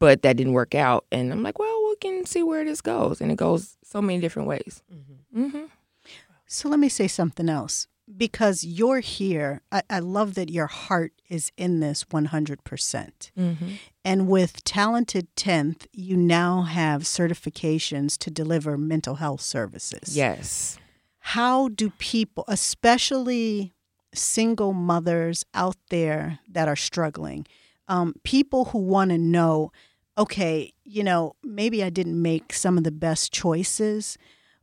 Initially 0.00 0.14
but 0.16 0.22
that 0.22 0.36
didn't 0.36 0.52
work 0.54 0.74
out 0.74 1.04
and 1.12 1.32
i'm 1.32 1.42
like 1.42 1.58
well 1.58 1.88
we 1.88 1.96
can 1.96 2.24
see 2.26 2.42
where 2.42 2.64
this 2.64 2.80
goes 2.80 3.20
and 3.20 3.30
it 3.30 3.36
goes 3.36 3.76
so 3.84 4.00
many 4.02 4.20
different 4.20 4.48
ways 4.48 4.82
Mm-hmm. 4.92 5.48
hmm 5.50 5.64
So 6.46 6.68
let 6.68 6.80
me 6.80 6.88
say 6.88 7.06
something 7.08 7.48
else. 7.48 7.86
Because 8.16 8.64
you're 8.64 8.98
here, 8.98 9.60
I, 9.70 9.82
I 9.88 10.00
love 10.00 10.34
that 10.34 10.50
your 10.50 10.66
heart 10.66 11.12
is 11.28 11.52
in 11.56 11.78
this 11.78 12.02
100%. 12.04 13.30
hmm 13.36 13.54
And 14.04 14.26
with 14.26 14.64
Talented 14.64 15.28
10th, 15.36 15.86
you 15.92 16.16
now 16.16 16.62
have 16.62 17.02
certifications 17.04 18.18
to 18.18 18.28
deliver 18.30 18.76
mental 18.76 19.14
health 19.16 19.42
services. 19.42 20.16
yes 20.16 20.76
How 21.36 21.68
do 21.68 21.90
people, 21.98 22.44
especially 22.48 23.72
single 24.12 24.72
mothers 24.72 25.44
out 25.54 25.76
there 25.90 26.40
that 26.48 26.66
are 26.66 26.76
struggling, 26.76 27.46
um, 27.86 28.14
people 28.24 28.64
who 28.66 28.78
want 28.78 29.10
to 29.10 29.18
know, 29.18 29.70
okay, 30.18 30.72
you 30.84 31.02
know, 31.02 31.34
maybe 31.42 31.82
I 31.82 31.90
didn't 31.90 32.20
make 32.20 32.52
some 32.52 32.76
of 32.78 32.84
the 32.84 32.90
best 32.92 33.32
choices, 33.32 34.18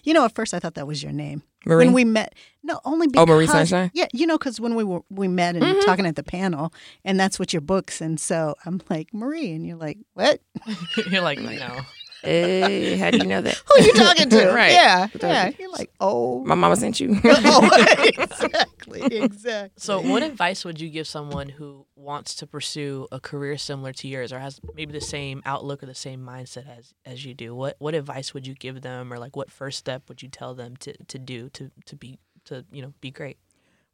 You 0.04 0.14
know, 0.14 0.26
at 0.26 0.34
first 0.34 0.54
I 0.54 0.60
thought 0.60 0.74
that 0.76 0.88
was 0.88 1.04
your 1.04 1.12
name. 1.12 1.44
Marie. 1.66 1.86
When 1.86 1.94
we 1.94 2.06
met, 2.06 2.36
no, 2.64 2.80
only 2.86 3.08
because 3.08 3.24
Oh, 3.24 3.26
Marie 3.34 3.48
Sunshine? 3.48 3.88
Mm-hmm. 3.90 3.98
Yeah, 3.98 4.08
you 4.14 4.28
know, 4.28 4.38
because 4.38 4.60
when 4.60 4.76
we 4.76 4.84
were 4.84 5.02
we 5.10 5.28
met 5.28 5.56
and 5.56 5.82
talking 5.84 6.06
at 6.06 6.16
the 6.16 6.24
panel, 6.24 6.74
and 7.04 7.20
that's 7.20 7.38
what 7.40 7.54
your 7.54 7.62
books, 7.62 8.02
and 8.02 8.20
so 8.20 8.56
I'm 8.66 8.82
like 8.90 9.14
Marie, 9.14 9.52
and 9.52 9.66
you're 9.66 9.78
like, 9.78 9.98
what? 10.14 10.42
You're 11.12 11.22
like, 11.22 11.40
no. 11.40 11.82
Hey, 12.26 12.98
how 12.98 13.12
do 13.12 13.18
you 13.18 13.26
know 13.26 13.42
that? 13.42 13.62
Who 13.74 13.84
you 13.84 13.94
talking 13.94 14.30
to? 14.30 14.52
right. 14.52 14.72
Yeah, 14.72 15.08
yeah. 15.22 15.48
you? 15.48 15.54
You're 15.60 15.72
like, 15.72 15.92
oh, 16.00 16.44
My 16.44 16.56
mama 16.56 16.76
sent 16.76 17.00
you. 17.00 17.20
oh, 17.24 17.70
exactly, 18.00 19.02
exactly. 19.04 19.72
So, 19.78 20.02
what 20.02 20.24
advice 20.24 20.66
would 20.66 20.80
you 20.80 20.90
give 20.90 21.08
someone 21.08 21.50
who 21.50 21.86
wants 21.96 22.36
to 22.36 22.48
pursue 22.48 23.08
a 23.12 23.20
career 23.20 23.58
similar 23.58 23.94
to 23.94 24.08
yours, 24.08 24.34
or 24.34 24.40
has 24.40 24.60
maybe 24.76 24.92
the 24.92 25.02
same 25.02 25.42
outlook 25.46 25.84
or 25.84 25.86
the 25.86 25.96
same 25.96 26.20
mindset 26.26 26.68
as 26.78 26.94
as 27.06 27.26
you 27.26 27.34
do? 27.34 27.56
What 27.56 27.76
what 27.80 27.96
advice 27.96 28.34
would 28.34 28.48
you 28.48 28.56
give 28.56 28.82
them, 28.82 29.14
or 29.14 29.18
like 29.18 29.36
what 29.36 29.52
first 29.52 29.80
step 29.80 30.10
would 30.10 30.22
you 30.22 30.30
tell 30.30 30.54
them 30.54 30.76
to 30.78 30.94
to 31.06 31.20
do 31.20 31.50
to 31.50 31.72
to 31.86 31.96
be 31.96 32.20
to 32.46 32.66
you 32.72 32.82
know 32.82 32.94
be 33.02 33.12
great? 33.12 33.38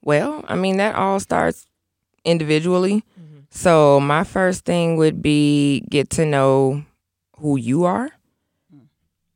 Well, 0.04 0.44
I 0.48 0.56
mean, 0.56 0.78
that 0.78 0.96
all 0.96 1.20
starts 1.20 1.66
individually. 2.26 3.04
Mm-hmm. 3.20 3.40
So, 3.50 4.00
my 4.00 4.24
first 4.24 4.66
thing 4.66 4.98
would 4.98 5.22
be 5.22 5.82
get 5.90 6.10
to 6.12 6.26
know 6.26 6.84
who 7.38 7.58
you 7.58 7.84
are, 7.84 8.10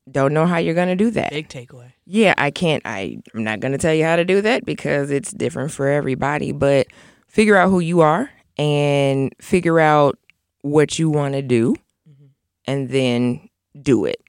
don't 0.09 0.33
know 0.33 0.45
how 0.45 0.57
you're 0.57 0.75
going 0.75 0.87
to 0.89 0.95
do 0.95 1.09
that. 1.11 1.31
Big 1.31 1.47
takeaway. 1.49 1.91
Yeah, 2.05 2.33
I 2.37 2.51
can't. 2.51 2.81
I, 2.85 3.17
I'm 3.33 3.43
not 3.43 3.59
going 3.59 3.71
to 3.71 3.77
tell 3.77 3.93
you 3.93 4.03
how 4.03 4.15
to 4.15 4.25
do 4.25 4.41
that 4.41 4.65
because 4.65 5.09
it's 5.11 5.31
different 5.31 5.71
for 5.71 5.87
everybody. 5.87 6.51
But 6.51 6.87
figure 7.27 7.55
out 7.55 7.69
who 7.69 7.79
you 7.79 8.01
are 8.01 8.29
and 8.57 9.33
figure 9.41 9.79
out 9.79 10.17
what 10.61 10.97
you 10.99 11.09
want 11.09 11.33
to 11.33 11.41
do 11.41 11.75
Mhm. 12.09 12.29
and 12.65 12.89
then 12.89 13.49
do 13.81 14.05
it. 14.05 14.21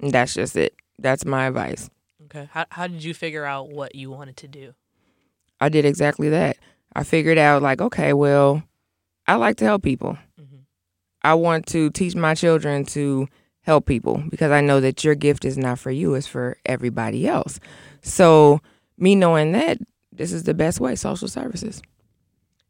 And 0.00 0.12
that's 0.12 0.34
just 0.34 0.56
it. 0.56 0.74
That's 0.98 1.24
my 1.24 1.46
advice. 1.46 1.88
Okay. 2.26 2.48
How 2.52 2.66
how 2.70 2.86
did 2.86 3.02
you 3.02 3.14
figure 3.14 3.44
out 3.44 3.70
what 3.70 3.94
you 3.94 4.10
wanted 4.10 4.36
to 4.38 4.48
do? 4.48 4.74
I 5.60 5.68
did 5.70 5.84
exactly 5.84 6.28
that. 6.28 6.56
I 6.94 7.02
figured 7.04 7.38
out, 7.38 7.62
like, 7.62 7.80
okay, 7.80 8.12
well, 8.12 8.62
I 9.26 9.34
like 9.36 9.56
to 9.56 9.64
help 9.64 9.82
people. 9.82 10.18
Mhm. 10.40 10.60
I 11.22 11.34
want 11.34 11.66
to 11.68 11.90
teach 11.90 12.14
my 12.14 12.34
children 12.34 12.84
to 12.86 13.28
help 13.62 13.86
people 13.86 14.22
because 14.30 14.50
I 14.50 14.60
know 14.60 14.80
that 14.80 15.04
your 15.04 15.14
gift 15.14 15.44
is 15.44 15.58
not 15.58 15.78
for 15.78 15.90
you, 15.90 16.14
it's 16.14 16.26
for 16.26 16.56
everybody 16.64 17.26
else. 17.26 17.60
So, 18.02 18.60
me 18.96 19.14
knowing 19.14 19.52
that, 19.52 19.78
this 20.10 20.32
is 20.32 20.44
the 20.44 20.54
best 20.54 20.80
way 20.80 20.94
social 20.96 21.28
services. 21.28 21.82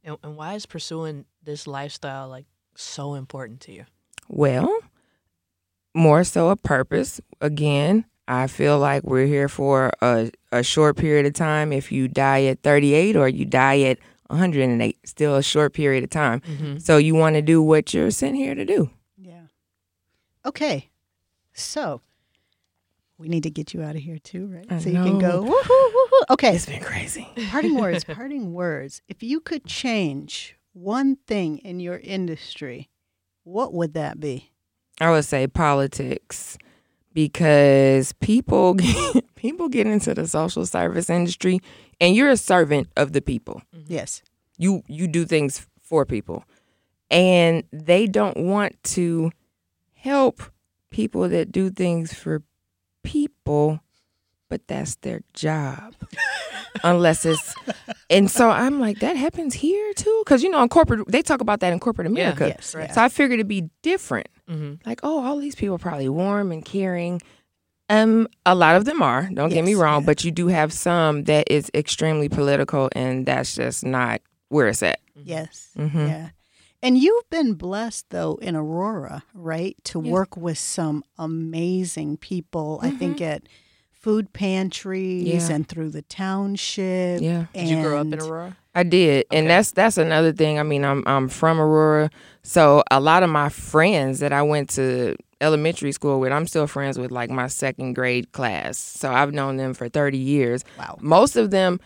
And, 0.04 0.16
and 0.22 0.36
why 0.36 0.54
is 0.54 0.66
pursuing 0.66 1.24
this 1.42 1.66
lifestyle 1.66 2.28
like 2.28 2.46
so 2.74 3.14
important 3.14 3.60
to 3.62 3.72
you? 3.72 3.84
Well, 4.28 4.76
more 5.94 6.24
so 6.24 6.50
a 6.50 6.56
purpose. 6.56 7.20
Again, 7.40 8.04
I 8.26 8.46
feel 8.46 8.78
like 8.78 9.04
we're 9.04 9.26
here 9.26 9.48
for 9.48 9.92
a, 10.02 10.30
a 10.52 10.62
short 10.62 10.96
period 10.96 11.26
of 11.26 11.32
time. 11.32 11.72
If 11.72 11.90
you 11.92 12.08
die 12.08 12.44
at 12.44 12.62
38 12.62 13.16
or 13.16 13.28
you 13.28 13.44
die 13.44 13.80
at 13.82 13.98
108, 14.26 14.98
still 15.04 15.36
a 15.36 15.42
short 15.42 15.72
period 15.72 16.04
of 16.04 16.10
time. 16.10 16.40
Mm-hmm. 16.40 16.78
So, 16.78 16.96
you 16.96 17.14
want 17.14 17.36
to 17.36 17.42
do 17.42 17.62
what 17.62 17.94
you're 17.94 18.10
sent 18.10 18.36
here 18.36 18.54
to 18.54 18.64
do. 18.64 18.90
Yeah. 20.48 20.66
Okay. 20.66 20.90
So 21.52 22.00
we 23.18 23.28
need 23.28 23.42
to 23.42 23.50
get 23.50 23.74
you 23.74 23.82
out 23.82 23.96
of 23.96 24.02
here 24.02 24.18
too, 24.18 24.46
right? 24.46 24.66
I 24.70 24.78
so 24.78 24.88
you 24.88 25.02
can 25.02 25.18
go. 25.18 25.42
know. 25.42 25.44
Woohoo, 25.44 25.92
woohoo. 25.92 26.22
Okay. 26.30 26.54
It's 26.54 26.66
been 26.66 26.82
crazy. 26.82 27.28
parting 27.50 27.76
words. 27.76 28.04
Parting 28.04 28.52
words. 28.52 29.02
If 29.08 29.22
you 29.22 29.40
could 29.40 29.64
change 29.66 30.56
one 30.72 31.16
thing 31.26 31.58
in 31.58 31.80
your 31.80 31.98
industry, 31.98 32.88
what 33.44 33.74
would 33.74 33.94
that 33.94 34.20
be? 34.20 34.52
I 35.00 35.10
would 35.10 35.24
say 35.24 35.46
politics 35.46 36.58
because 37.12 38.12
people 38.14 38.76
people 39.34 39.68
get 39.68 39.86
into 39.86 40.14
the 40.14 40.26
social 40.26 40.64
service 40.66 41.10
industry 41.10 41.60
and 42.00 42.14
you're 42.14 42.30
a 42.30 42.36
servant 42.36 42.88
of 42.96 43.12
the 43.12 43.20
people. 43.20 43.62
Mm-hmm. 43.74 43.92
Yes. 43.92 44.22
You 44.56 44.82
you 44.86 45.08
do 45.08 45.24
things 45.24 45.66
for 45.82 46.04
people. 46.04 46.44
And 47.10 47.64
they 47.72 48.06
don't 48.06 48.36
want 48.36 48.80
to 48.94 49.30
help 50.08 50.42
people 50.90 51.28
that 51.28 51.52
do 51.52 51.70
things 51.70 52.12
for 52.14 52.42
people, 53.02 53.80
but 54.48 54.66
that's 54.66 54.96
their 54.96 55.20
job. 55.34 55.94
Unless 56.84 57.24
it's 57.24 57.54
and 58.10 58.30
so 58.30 58.50
I'm 58.50 58.78
like 58.78 59.00
that 59.00 59.16
happens 59.16 59.54
here 59.54 59.92
too 59.94 60.22
cuz 60.26 60.42
you 60.42 60.50
know 60.50 60.62
in 60.62 60.68
corporate 60.68 61.08
they 61.08 61.22
talk 61.22 61.40
about 61.40 61.60
that 61.60 61.72
in 61.72 61.80
corporate 61.80 62.06
America. 62.06 62.46
Yes. 62.48 62.74
right. 62.74 62.92
So 62.94 63.02
I 63.02 63.08
figured 63.08 63.38
it'd 63.40 63.48
be 63.48 63.68
different 63.82 64.28
Mm-hmm. 64.48 64.74
like, 64.88 65.00
oh, 65.02 65.22
all 65.24 65.36
these 65.36 65.54
people 65.54 65.74
are 65.74 65.78
probably 65.78 66.08
warm 66.08 66.52
and 66.52 66.64
caring. 66.64 67.20
Um, 67.90 68.28
a 68.46 68.54
lot 68.54 68.76
of 68.76 68.86
them 68.86 69.02
are. 69.02 69.28
Don't 69.32 69.50
get 69.50 69.62
me 69.62 69.74
wrong, 69.74 70.00
yeah. 70.02 70.06
but 70.06 70.24
you 70.24 70.30
do 70.30 70.46
have 70.48 70.72
some 70.72 71.24
that 71.24 71.50
is 71.50 71.70
extremely 71.74 72.30
political, 72.30 72.88
and 72.92 73.26
that's 73.26 73.54
just 73.54 73.84
not 73.84 74.22
where 74.48 74.68
it's 74.68 74.82
at. 74.82 75.00
Yes. 75.14 75.68
Mhm. 75.76 76.08
Yeah. 76.08 76.28
And 76.82 76.96
you've 76.96 77.28
been 77.30 77.54
blessed 77.54 78.10
though 78.10 78.36
in 78.40 78.54
Aurora, 78.54 79.24
right? 79.34 79.76
To 79.84 80.00
Yes. 80.02 80.12
work 80.12 80.36
with 80.36 80.58
some 80.58 81.02
amazing 81.18 82.16
people. 82.18 82.78
I 82.82 82.90
think 82.90 83.16
mm-hmm. 83.16 83.24
at 83.24 83.42
food 83.92 84.32
pantries 84.32 85.24
Yeah. 85.48 85.54
and 85.56 85.68
through 85.68 85.90
the 85.90 86.02
township. 86.02 87.20
Yeah, 87.20 87.46
Did 87.52 87.68
you 87.68 87.82
grow 87.82 87.98
up 88.00 88.06
in 88.06 88.20
Aurora? 88.20 88.56
I 88.74 88.84
did, 88.84 89.26
and 89.32 89.50
that's 89.50 89.72
that's 89.72 89.98
another 89.98 90.32
thing. 90.32 90.60
I 90.60 90.62
mean, 90.62 90.84
I'm 90.84 91.02
I'm 91.06 91.28
from 91.28 91.60
Aurora, 91.60 92.10
so 92.44 92.84
a 92.92 93.00
lot 93.00 93.24
of 93.24 93.30
my 93.30 93.48
friends 93.48 94.20
that 94.20 94.32
I 94.32 94.42
went 94.42 94.70
to 94.70 95.16
elementary 95.40 95.90
school 95.90 96.20
with, 96.20 96.30
I'm 96.32 96.46
still 96.46 96.66
friends 96.68 96.96
with, 96.98 97.10
like 97.10 97.30
my 97.30 97.48
second 97.48 97.94
grade 97.94 98.30
class. 98.32 98.78
So 98.78 99.10
I've 99.12 99.32
known 99.32 99.56
them 99.56 99.72
for 99.74 99.88
30 99.88 100.18
years. 100.18 100.64
Wow. 100.78 100.98
Most 101.00 101.36
of 101.36 101.50
them, 101.50 101.80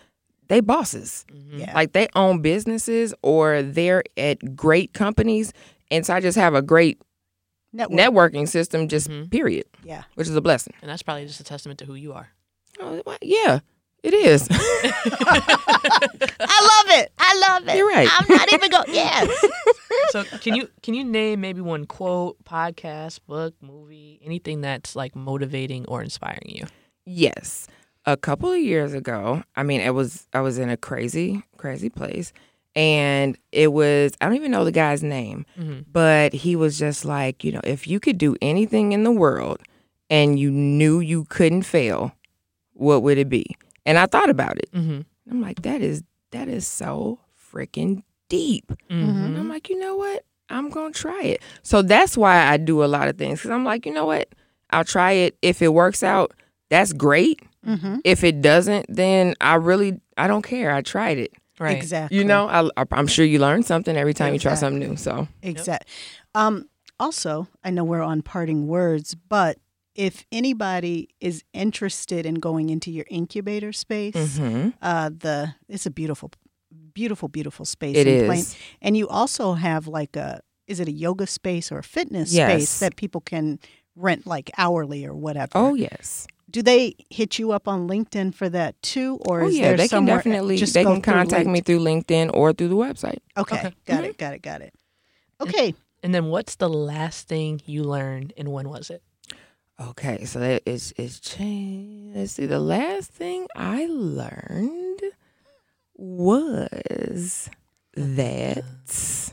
they 0.49 0.61
bosses. 0.61 1.25
Mm-hmm. 1.33 1.61
Yeah. 1.61 1.75
Like 1.75 1.93
they 1.93 2.09
own 2.15 2.43
businesses 2.43 3.15
or 3.23 3.63
they're 3.63 4.03
at 4.17 4.57
great 4.57 4.93
companies. 4.93 5.53
And 5.91 6.05
so 6.07 6.15
I 6.15 6.21
just 6.21 6.37
have 6.39 6.55
a 6.55 6.63
great 6.63 7.01
Network. 7.73 7.99
networking 7.99 8.49
system, 8.49 8.89
just 8.89 9.09
Mhm. 9.09 9.31
period, 9.31 9.65
yeah. 9.85 10.05
which 10.15 10.29
is 10.29 10.37
a 10.37 10.41
blessing. 10.41 10.75
And 10.83 10.91
that's 10.91 11.03
probably 11.03 11.27
just 11.27 11.41
a 11.41 11.45
testament 11.45 11.79
to 11.81 11.87
who 11.87 11.95
you 11.95 12.13
are. 12.13 12.31
Oh, 12.81 13.03
yeah, 13.23 13.61
it 14.03 14.15
is. 14.15 14.49
I 14.51 16.23
love 16.41 16.99
it. 16.99 17.13
I 17.19 17.39
love 17.49 17.69
it. 17.69 17.77
You're 17.77 17.89
right. 17.89 18.09
I'm 18.11 18.27
not 18.29 18.53
even 18.53 18.71
going. 18.71 18.95
Yes. 18.95 19.45
so 20.11 20.25
can 20.25 20.55
you 20.55 20.69
can 20.83 20.95
you 20.95 21.05
name 21.05 21.41
maybe 21.41 21.61
one 21.61 21.87
quote, 21.87 22.43
podcast, 22.45 23.21
book, 23.27 23.55
movie, 23.61 24.21
anything 24.25 24.61
that's 24.63 24.97
like 24.97 25.15
motivating 25.15 25.85
or 25.87 26.03
inspiring 26.03 26.49
you? 26.49 26.65
yes. 27.05 27.67
A 28.05 28.17
couple 28.17 28.51
of 28.51 28.59
years 28.61 28.95
ago, 28.95 29.43
I 29.55 29.63
mean, 29.63 29.81
it 29.81 29.91
was 29.95 30.27
I 30.33 30.41
was 30.41 30.59
in 30.59 30.69
a 30.71 30.77
crazy, 30.77 31.43
crazy 31.57 31.89
place. 31.91 32.33
And 32.75 33.37
it 33.53 33.73
was 33.73 34.13
I 34.21 34.27
don't 34.27 34.37
even 34.37 34.51
know 34.51 34.65
the 34.65 34.73
guy's 34.73 35.03
name, 35.03 35.45
Mm-hmm. 35.61 35.81
but 35.93 36.33
he 36.33 36.57
was 36.57 36.79
just 36.79 37.05
like, 37.05 37.45
you 37.45 37.53
know, 37.53 37.61
if 37.65 37.87
you 37.87 38.01
could 38.01 38.17
do 38.19 38.35
anything 38.41 38.93
in 38.93 39.05
the 39.05 39.13
world 39.13 39.61
and 40.09 40.39
you 40.39 40.51
knew 40.51 40.99
you 41.01 41.25
couldn't 41.27 41.63
fail, 41.63 42.13
what 42.73 43.03
would 43.03 43.19
it 43.19 43.29
be? 43.29 43.45
And 43.85 43.99
I 43.99 44.07
thought 44.07 44.31
about 44.31 44.57
it. 44.59 44.71
Mm-hmm. 44.73 45.01
I'm 45.31 45.41
like, 45.43 45.63
that 45.63 45.83
is 45.83 46.03
that 46.31 46.49
is 46.49 46.67
so 46.67 47.19
freaking 47.53 48.03
deep. 48.31 48.73
Mm-hmm. 48.91 49.25
And 49.25 49.37
I'm 49.37 49.49
like, 49.51 49.69
you 49.69 49.79
know 49.79 49.97
what? 49.97 50.25
I'm 50.49 50.71
gonna 50.71 50.93
try 50.95 51.23
it. 51.23 51.43
So 51.63 51.83
that's 51.83 52.17
why 52.17 52.47
I 52.49 52.57
do 52.57 52.83
a 52.83 52.87
lot 52.87 53.09
of 53.09 53.17
things 53.19 53.41
because 53.41 53.51
I'm 53.51 53.65
like, 53.65 53.85
you 53.87 53.93
know 53.93 54.07
what? 54.07 54.29
I'll 54.71 54.85
try 54.85 55.13
it. 55.13 55.37
If 55.43 55.61
it 55.61 55.69
works 55.75 56.03
out, 56.03 56.33
that's 56.71 56.95
great. 56.95 57.41
Mm-hmm. 57.67 57.97
If 58.05 58.25
it 58.25 58.41
doesn't, 58.41 58.87
then 58.89 59.35
I 59.41 59.55
really 59.55 60.01
I 60.17 60.27
don't 60.27 60.43
care. 60.43 60.73
I 60.73 60.83
tried 60.83 61.19
it. 61.19 61.33
Right. 61.59 61.77
Exactly. 61.77 62.19
You 62.19 62.25
know, 62.25 62.49
I, 62.49 62.85
I'm 62.91 63.07
sure 63.07 63.25
you 63.25 63.39
learn 63.39 63.63
something 63.63 63.97
every 63.97 64.15
time 64.15 64.33
you 64.33 64.41
try 64.41 64.55
something 64.55 64.81
new. 64.81 64.97
So 64.97 65.29
Exact. 65.43 65.89
Um, 66.35 66.69
also, 66.99 67.47
I 67.63 67.71
know 67.71 67.85
we're 67.85 68.03
on 68.03 68.23
parting 68.23 68.67
words, 68.67 69.15
but 69.15 69.59
if 69.95 70.25
anybody 70.33 71.09
is 71.21 71.45
interested 71.53 72.25
in 72.25 72.37
going 72.37 72.71
into 72.71 72.91
your 72.91 73.05
incubator 73.11 73.73
space, 73.73 74.39
mhm. 74.39 74.73
uh, 74.81 75.11
the 75.11 75.55
it's 75.69 75.87
a 75.87 75.91
beautiful, 75.91 76.31
beautiful, 76.95 77.29
beautiful 77.29 77.65
space. 77.65 77.97
it 77.97 78.07
in 78.07 78.27
Plain- 78.27 78.45
and 78.81 78.97
you 78.97 79.09
also 79.09 79.53
have 79.55 79.87
like 79.87 80.17
a 80.17 80.41
is 80.67 80.81
it 80.81 80.89
a 80.89 80.93
yoga 80.93 81.27
space 81.27 81.71
or 81.71 81.79
a 81.79 81.83
fitness 81.83 82.33
Yes. 82.33 82.51
space 82.51 82.81
that 82.81 82.97
people 82.97 83.21
can 83.21 83.59
rent 83.95 84.27
like 84.27 84.51
hourly 84.57 85.05
or 85.05 85.15
whatever. 85.15 85.53
Oh 85.55 85.75
yes. 85.75 86.27
Do 86.53 86.63
they 86.63 86.95
hit 87.11 87.39
you 87.39 87.53
up 87.53 87.67
on 87.67 87.89
LinkedIn 87.89 88.35
for 88.35 88.49
that 88.51 88.81
too, 88.83 89.19
or 89.27 89.43
Oh 89.43 89.49
is 89.49 89.59
yeah. 89.59 89.69
there 89.69 89.77
They 89.79 89.89
can 89.89 90.05
definitely 90.05 90.57
just 90.59 90.75
they 90.75 90.85
can 90.85 91.03
through 91.03 91.15
contact 91.15 91.49
me 91.49 91.61
through 91.61 91.81
LinkedIn 91.81 92.31
or 92.35 92.53
through 92.53 92.69
the 92.69 92.77
website. 92.77 93.19
Okay, 93.37 93.57
Okay. 93.59 93.75
got 93.87 94.05
it, 94.05 94.13
mm-hmm. 94.13 94.17
got 94.19 94.35
it, 94.35 94.43
got 94.43 94.61
it. 94.61 94.75
Okay, 95.41 95.75
And 96.05 96.15
then 96.15 96.27
what's 96.27 96.57
the 96.57 96.69
last 96.69 97.27
thing 97.27 97.61
you 97.65 97.83
learned 97.83 98.33
and 98.37 98.53
when 98.53 98.69
was 98.69 98.91
it? 98.91 99.03
Okay, 99.81 100.25
so 100.25 100.39
that 100.39 100.63
is 100.67 100.93
is 100.97 101.19
change. 101.19 102.15
Let's 102.15 102.33
see. 102.33 102.47
The 102.47 102.61
last 102.61 103.11
thing 103.11 103.47
I 103.57 103.87
learned 103.87 105.01
was 105.97 107.51
that 107.95 108.59
uh-huh. 108.59 109.33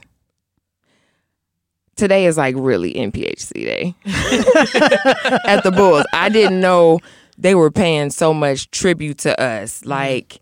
Today 2.00 2.26
is 2.26 2.38
like 2.38 2.56
really 2.58 2.94
NPHC 2.94 3.52
day 3.54 3.96
at 5.46 5.64
the 5.64 5.72
Bulls. 5.72 6.06
I 6.14 6.30
didn't 6.30 6.62
know 6.62 7.00
they 7.38 7.56
were 7.56 7.70
paying 7.72 8.10
so 8.10 8.34
much 8.34 8.72
tribute 8.72 9.20
to 9.20 9.40
us. 9.40 9.82
Mm-hmm. 9.82 9.90
Like 9.90 10.42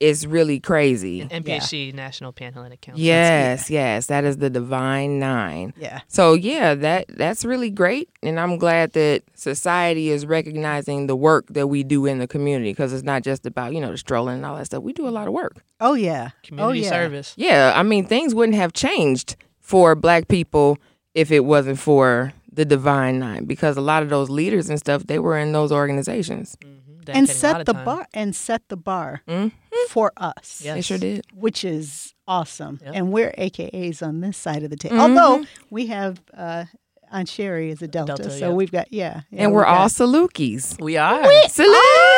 it's 0.00 0.24
really 0.26 0.60
crazy. 0.60 1.22
NPHC 1.24 1.94
National 1.94 2.32
Panhellenic 2.32 2.80
Council. 2.80 3.02
Yes, 3.02 3.70
yes, 3.70 4.06
that 4.06 4.24
is 4.24 4.36
the 4.36 4.50
Divine 4.50 5.18
Nine. 5.18 5.72
yeah, 5.76 6.00
So 6.08 6.34
yeah, 6.34 6.74
that 6.74 7.06
that's 7.08 7.44
really 7.44 7.70
great, 7.70 8.08
and 8.22 8.38
I'm 8.38 8.58
glad 8.58 8.92
that 8.92 9.22
society 9.34 10.10
is 10.10 10.26
recognizing 10.26 11.06
the 11.06 11.16
work 11.16 11.46
that 11.50 11.68
we 11.68 11.84
do 11.84 12.06
in 12.06 12.18
the 12.18 12.26
community 12.26 12.72
because 12.72 12.92
it's 12.92 13.04
not 13.04 13.22
just 13.22 13.46
about 13.46 13.72
you 13.72 13.80
know 13.80 13.90
the 13.90 13.98
strolling 13.98 14.36
and 14.36 14.46
all 14.46 14.56
that 14.56 14.66
stuff. 14.66 14.82
We 14.82 14.92
do 14.92 15.08
a 15.08 15.10
lot 15.10 15.26
of 15.26 15.32
work. 15.32 15.64
oh 15.80 15.94
yeah, 15.94 16.30
oh, 16.32 16.38
Community 16.42 16.80
oh, 16.80 16.82
yeah. 16.82 16.88
service. 16.90 17.34
Yeah, 17.36 17.72
I 17.74 17.82
mean 17.82 18.06
things 18.06 18.34
wouldn't 18.34 18.56
have 18.58 18.72
changed 18.72 19.36
for 19.64 19.94
Black 19.94 20.28
people 20.28 20.76
if 21.14 21.32
it 21.32 21.40
wasn't 21.44 21.78
for 21.78 22.32
the 22.52 22.64
Divine 22.64 23.18
Nine 23.18 23.46
because 23.46 23.76
a 23.76 23.80
lot 23.80 24.02
of 24.04 24.10
those 24.10 24.28
leaders 24.30 24.68
and 24.70 24.78
stuff 24.78 25.06
they 25.06 25.18
were 25.18 25.36
in 25.38 25.52
those 25.52 25.72
organizations. 25.72 26.56
Mm-hmm. 26.60 27.10
and 27.18 27.28
set 27.28 27.66
the 27.66 27.74
bar 27.74 28.06
and 28.14 28.34
set 28.34 28.62
the 28.68 28.76
bar 28.76 29.22
Mm, 29.28 29.50
for 29.90 30.12
us. 30.16 30.62
Yeah. 30.64 30.74
They 30.74 30.80
sure 30.82 30.98
did. 30.98 31.26
which 31.34 31.64
is 31.64 32.14
awesome. 32.26 32.78
Yep. 32.82 32.92
And 32.94 33.12
we're 33.12 33.32
AKAs 33.36 34.02
on 34.02 34.20
this 34.20 34.36
side 34.38 34.62
of 34.62 34.70
the 34.70 34.76
table. 34.76 34.96
Mhm. 34.96 35.00
Although 35.18 35.44
we 35.70 35.86
have, 35.88 36.22
uh, 36.36 36.64
Aunt 37.12 37.28
Sherry 37.28 37.70
is 37.70 37.80
a 37.82 37.86
Delta, 37.88 38.14
Delta, 38.16 38.30
so 38.30 38.48
yeah. 38.48 38.54
we've 38.54 38.72
got 38.72 38.86
yeah, 38.92 39.20
yeah, 39.30 39.42
and 39.42 39.50
we've 39.52 39.56
we're 39.56 39.64
all 39.66 39.84
got- 39.88 39.90
Salukis. 39.90 40.80
We 40.80 40.96
are. 40.96 41.22
Salutes! 41.48 42.13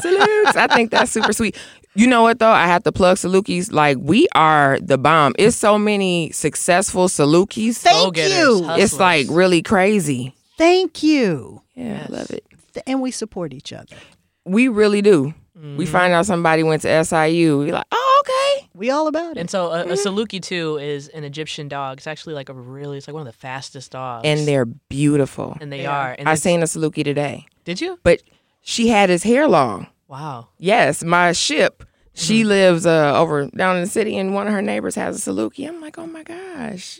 Salutes! 0.00 0.56
I 0.56 0.66
think 0.74 0.90
that's 0.90 1.10
super 1.12 1.32
sweet. 1.32 1.56
You 1.94 2.06
know 2.06 2.22
what 2.22 2.38
though? 2.38 2.50
I 2.50 2.66
have 2.66 2.82
to 2.84 2.92
plug 2.92 3.16
Salukis. 3.16 3.72
Like 3.72 3.96
we 4.00 4.26
are 4.34 4.78
the 4.80 4.98
bomb. 4.98 5.34
It's 5.38 5.56
so 5.56 5.78
many 5.78 6.30
successful 6.32 7.08
Salukis. 7.08 7.76
Thank 7.78 7.96
Go-getters, 8.14 8.38
you. 8.38 8.62
hustlers. 8.64 8.84
It's 8.92 9.00
like 9.00 9.26
really 9.30 9.62
crazy. 9.62 10.34
Thank 10.58 11.02
you, 11.02 11.62
Yeah, 11.74 12.06
I 12.08 12.12
love 12.12 12.30
it. 12.30 12.44
And 12.86 13.00
we 13.02 13.10
support 13.10 13.52
each 13.52 13.72
other. 13.72 13.96
We 14.44 14.68
really 14.68 15.02
do. 15.02 15.34
Mm-hmm. 15.58 15.76
We 15.76 15.86
find 15.86 16.12
out 16.12 16.26
somebody 16.26 16.62
went 16.62 16.82
to 16.82 17.04
SIU. 17.04 17.58
We're 17.58 17.72
like, 17.72 17.86
oh, 17.92 18.22
okay. 18.26 18.68
We 18.74 18.90
all 18.90 19.06
about 19.06 19.32
it. 19.36 19.40
And 19.40 19.50
so 19.50 19.70
a, 19.72 19.82
a 19.84 19.92
Saluki 19.92 20.40
too 20.42 20.76
is 20.78 21.08
an 21.08 21.24
Egyptian 21.24 21.68
dog. 21.68 21.98
It's 21.98 22.06
actually 22.06 22.34
like 22.34 22.48
a 22.50 22.54
really, 22.54 22.98
it's 22.98 23.06
like 23.08 23.14
one 23.14 23.26
of 23.26 23.32
the 23.32 23.38
fastest 23.38 23.92
dogs. 23.92 24.22
And 24.26 24.46
they're 24.46 24.64
beautiful. 24.66 25.56
and 25.60 25.70
they, 25.72 25.78
They 25.78 25.86
are. 25.86 26.08
are. 26.10 26.16
And 26.18 26.28
I 26.28 26.32
it's- 26.32 26.42
seen 26.42 26.60
a 26.62 26.66
Saluki 26.66 27.04
today, 27.04 27.46
Did 27.64 27.80
you? 27.80 27.98
but 28.02 28.22
she 28.68 28.88
had 28.88 29.08
his 29.10 29.22
hair 29.22 29.46
long. 29.46 29.86
Wow. 30.08 30.48
Yes, 30.58 31.04
my 31.04 31.30
ship. 31.32 31.84
She 32.14 32.40
Mm-hmm. 32.40 32.48
lives 32.48 32.86
uh, 32.86 33.12
over 33.20 33.46
down 33.48 33.76
in 33.76 33.82
the 33.84 33.88
city, 33.88 34.16
and 34.16 34.34
one 34.34 34.46
of 34.48 34.52
her 34.52 34.62
neighbors 34.62 34.96
has 34.96 35.16
a 35.26 35.30
Saluki. 35.30 35.68
I'm 35.68 35.80
like, 35.80 35.98
oh 35.98 36.06
my 36.06 36.24
gosh. 36.24 36.98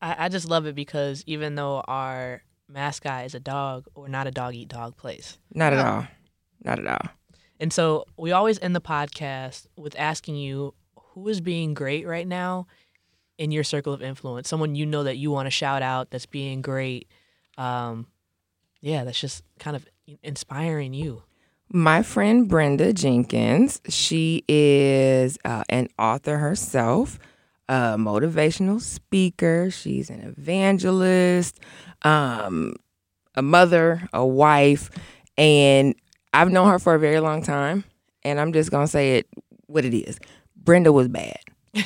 I, 0.00 0.16
I 0.26 0.28
just 0.28 0.48
love 0.48 0.66
it 0.66 0.74
because 0.74 1.24
even 1.26 1.54
though 1.56 1.80
our 1.88 2.42
mascot 2.68 3.24
is 3.24 3.34
a 3.34 3.40
dog, 3.40 3.86
we're 3.96 4.08
not 4.08 4.26
a 4.26 4.30
dog 4.30 4.54
eat 4.54 4.68
dog 4.68 4.96
place. 4.96 5.38
Not 5.54 5.72
at 5.72 5.84
all. 5.84 6.06
Not 6.62 6.78
at 6.78 6.86
all. 6.86 7.10
And 7.58 7.72
so 7.72 8.04
we 8.16 8.30
always 8.32 8.60
end 8.60 8.76
the 8.76 8.80
podcast 8.80 9.66
with 9.76 9.96
asking 9.98 10.36
you 10.36 10.74
who 11.14 11.26
is 11.28 11.40
being 11.40 11.72
great 11.74 12.06
right 12.06 12.26
now 12.26 12.66
in 13.38 13.50
your 13.50 13.64
circle 13.64 13.92
of 13.92 14.02
influence. 14.02 14.48
Someone 14.48 14.74
you 14.74 14.84
know 14.86 15.02
that 15.04 15.16
you 15.16 15.30
want 15.30 15.46
to 15.46 15.50
shout 15.50 15.82
out 15.82 16.10
that's 16.10 16.26
being 16.26 16.60
great. 16.62 17.08
Um, 17.56 18.06
yeah, 18.80 19.04
that's 19.04 19.20
just 19.20 19.42
kind 19.58 19.74
of 19.76 19.86
inspiring 20.22 20.94
you. 20.94 21.22
My 21.72 22.02
friend 22.02 22.48
Brenda 22.48 22.92
Jenkins, 22.92 23.80
she 23.88 24.44
is 24.48 25.38
uh, 25.44 25.64
an 25.68 25.88
author 25.98 26.36
herself, 26.38 27.18
a 27.68 27.96
motivational 27.96 28.80
speaker. 28.80 29.70
She's 29.70 30.10
an 30.10 30.20
evangelist, 30.20 31.58
um, 32.02 32.74
a 33.34 33.42
mother, 33.42 34.08
a 34.12 34.24
wife, 34.24 34.90
and 35.36 35.94
I've 36.32 36.50
known 36.50 36.68
her 36.68 36.78
for 36.78 36.94
a 36.94 36.98
very 36.98 37.20
long 37.20 37.42
time. 37.42 37.84
And 38.22 38.38
I'm 38.38 38.52
just 38.52 38.70
gonna 38.70 38.86
say 38.86 39.16
it 39.18 39.26
what 39.66 39.84
it 39.84 39.94
is. 39.96 40.18
Brenda 40.56 40.92
was 40.92 41.08
bad. 41.08 41.38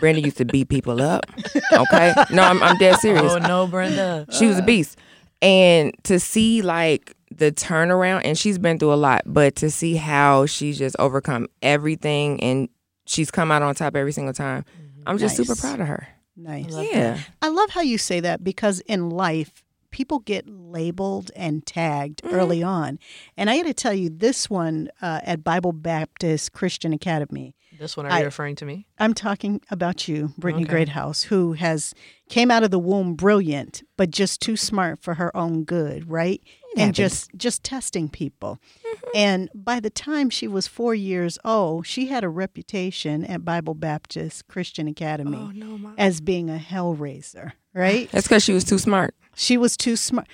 Brenda 0.00 0.20
used 0.22 0.38
to 0.38 0.44
beat 0.44 0.68
people 0.68 1.00
up. 1.02 1.26
Okay, 1.72 2.14
no, 2.30 2.42
I'm, 2.42 2.62
I'm 2.62 2.76
dead 2.78 2.98
serious 2.98 3.32
Oh 3.32 3.38
no, 3.38 3.66
Brenda. 3.66 4.26
she 4.30 4.46
was 4.46 4.58
a 4.58 4.62
beast 4.62 4.98
and 5.42 5.92
to 6.04 6.18
see 6.20 6.62
like 6.62 7.14
the 7.30 7.52
turnaround 7.52 8.22
and 8.24 8.36
she's 8.36 8.58
been 8.58 8.78
through 8.78 8.92
a 8.92 8.94
lot 8.94 9.22
but 9.26 9.54
to 9.56 9.70
see 9.70 9.96
how 9.96 10.46
she's 10.46 10.76
just 10.78 10.96
overcome 10.98 11.46
everything 11.62 12.40
and 12.42 12.68
she's 13.06 13.30
come 13.30 13.50
out 13.50 13.62
on 13.62 13.74
top 13.74 13.94
every 13.96 14.12
single 14.12 14.34
time 14.34 14.64
i'm 15.06 15.16
just 15.18 15.36
super 15.36 15.54
proud 15.54 15.80
of 15.80 15.86
her 15.86 16.06
nice. 16.36 16.70
love 16.70 16.86
yeah 16.92 17.18
I 17.40 17.48
love 17.48 17.70
how 17.70 17.80
you 17.82 17.98
say 17.98 18.20
that 18.20 18.42
because 18.44 18.80
in 18.80 19.10
life, 19.10 19.62
people 19.90 20.18
get 20.20 20.48
labeled 20.48 21.30
and 21.34 21.64
tagged 21.66 22.22
Mm-hmm. 22.22 22.34
early 22.36 22.62
on. 22.62 22.98
And 23.36 23.48
I 23.50 23.56
got 23.56 23.64
to 23.66 23.74
tell 23.74 23.94
you, 23.94 24.08
this 24.10 24.48
one 24.50 24.88
uh, 25.02 25.20
at 25.24 25.42
Bible 25.42 25.72
Baptist 25.72 26.52
Christian 26.52 26.92
Academy, 26.92 27.54
This 27.80 27.96
one, 27.96 28.04
are 28.04 28.12
I- 28.12 28.18
you 28.18 28.24
referring 28.26 28.56
to 28.56 28.66
me? 28.66 28.86
I'm 28.98 29.14
talking 29.14 29.62
about 29.70 30.06
you, 30.06 30.34
Brittany 30.36 30.64
Okay. 30.64 30.70
Greathouse, 30.70 31.22
who 31.24 31.54
has 31.54 31.94
came 32.28 32.50
out 32.50 32.62
of 32.62 32.70
the 32.70 32.78
womb 32.78 33.14
brilliant, 33.14 33.82
but 33.96 34.10
just 34.10 34.42
too 34.42 34.54
smart 34.54 35.02
for 35.02 35.14
her 35.14 35.34
own 35.34 35.64
good, 35.64 36.08
right? 36.10 36.42
And 36.76 36.80
happens. 36.94 36.96
just 36.98 37.30
just 37.36 37.64
testing 37.64 38.10
people. 38.10 38.58
Mm-hmm. 38.86 39.08
And 39.14 39.50
by 39.54 39.80
the 39.80 39.88
time 39.88 40.28
she 40.28 40.46
was 40.46 40.66
four 40.68 40.94
years 40.94 41.38
old, 41.42 41.86
she 41.86 42.06
had 42.08 42.22
a 42.22 42.28
reputation 42.28 43.24
at 43.24 43.44
Bible 43.46 43.74
Baptist 43.74 44.46
Christian 44.46 44.86
Academy 44.86 45.38
Oh 45.40 45.50
no, 45.50 45.94
as 45.96 46.20
being 46.20 46.50
a 46.50 46.58
hellraiser, 46.58 47.52
right? 47.74 48.10
that's 48.12 48.28
because 48.28 48.44
she 48.44 48.52
was 48.52 48.62
too 48.64 48.78
smart 48.78 49.14
She 49.34 49.56
was 49.56 49.74
too 49.76 49.96
smart. 49.96 50.28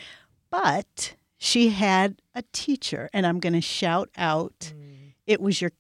But 0.51 1.15
she 1.39 1.69
had 1.71 2.21
a 2.35 2.43
teacher, 2.53 3.09
and 3.13 3.25
I'm 3.25 3.39
going 3.39 3.53
to 3.53 3.61
shout 3.61 4.11
out. 4.17 4.73
Mm. 4.77 5.13
It 5.27 5.41
was 5.41 5.61
your 5.61 5.71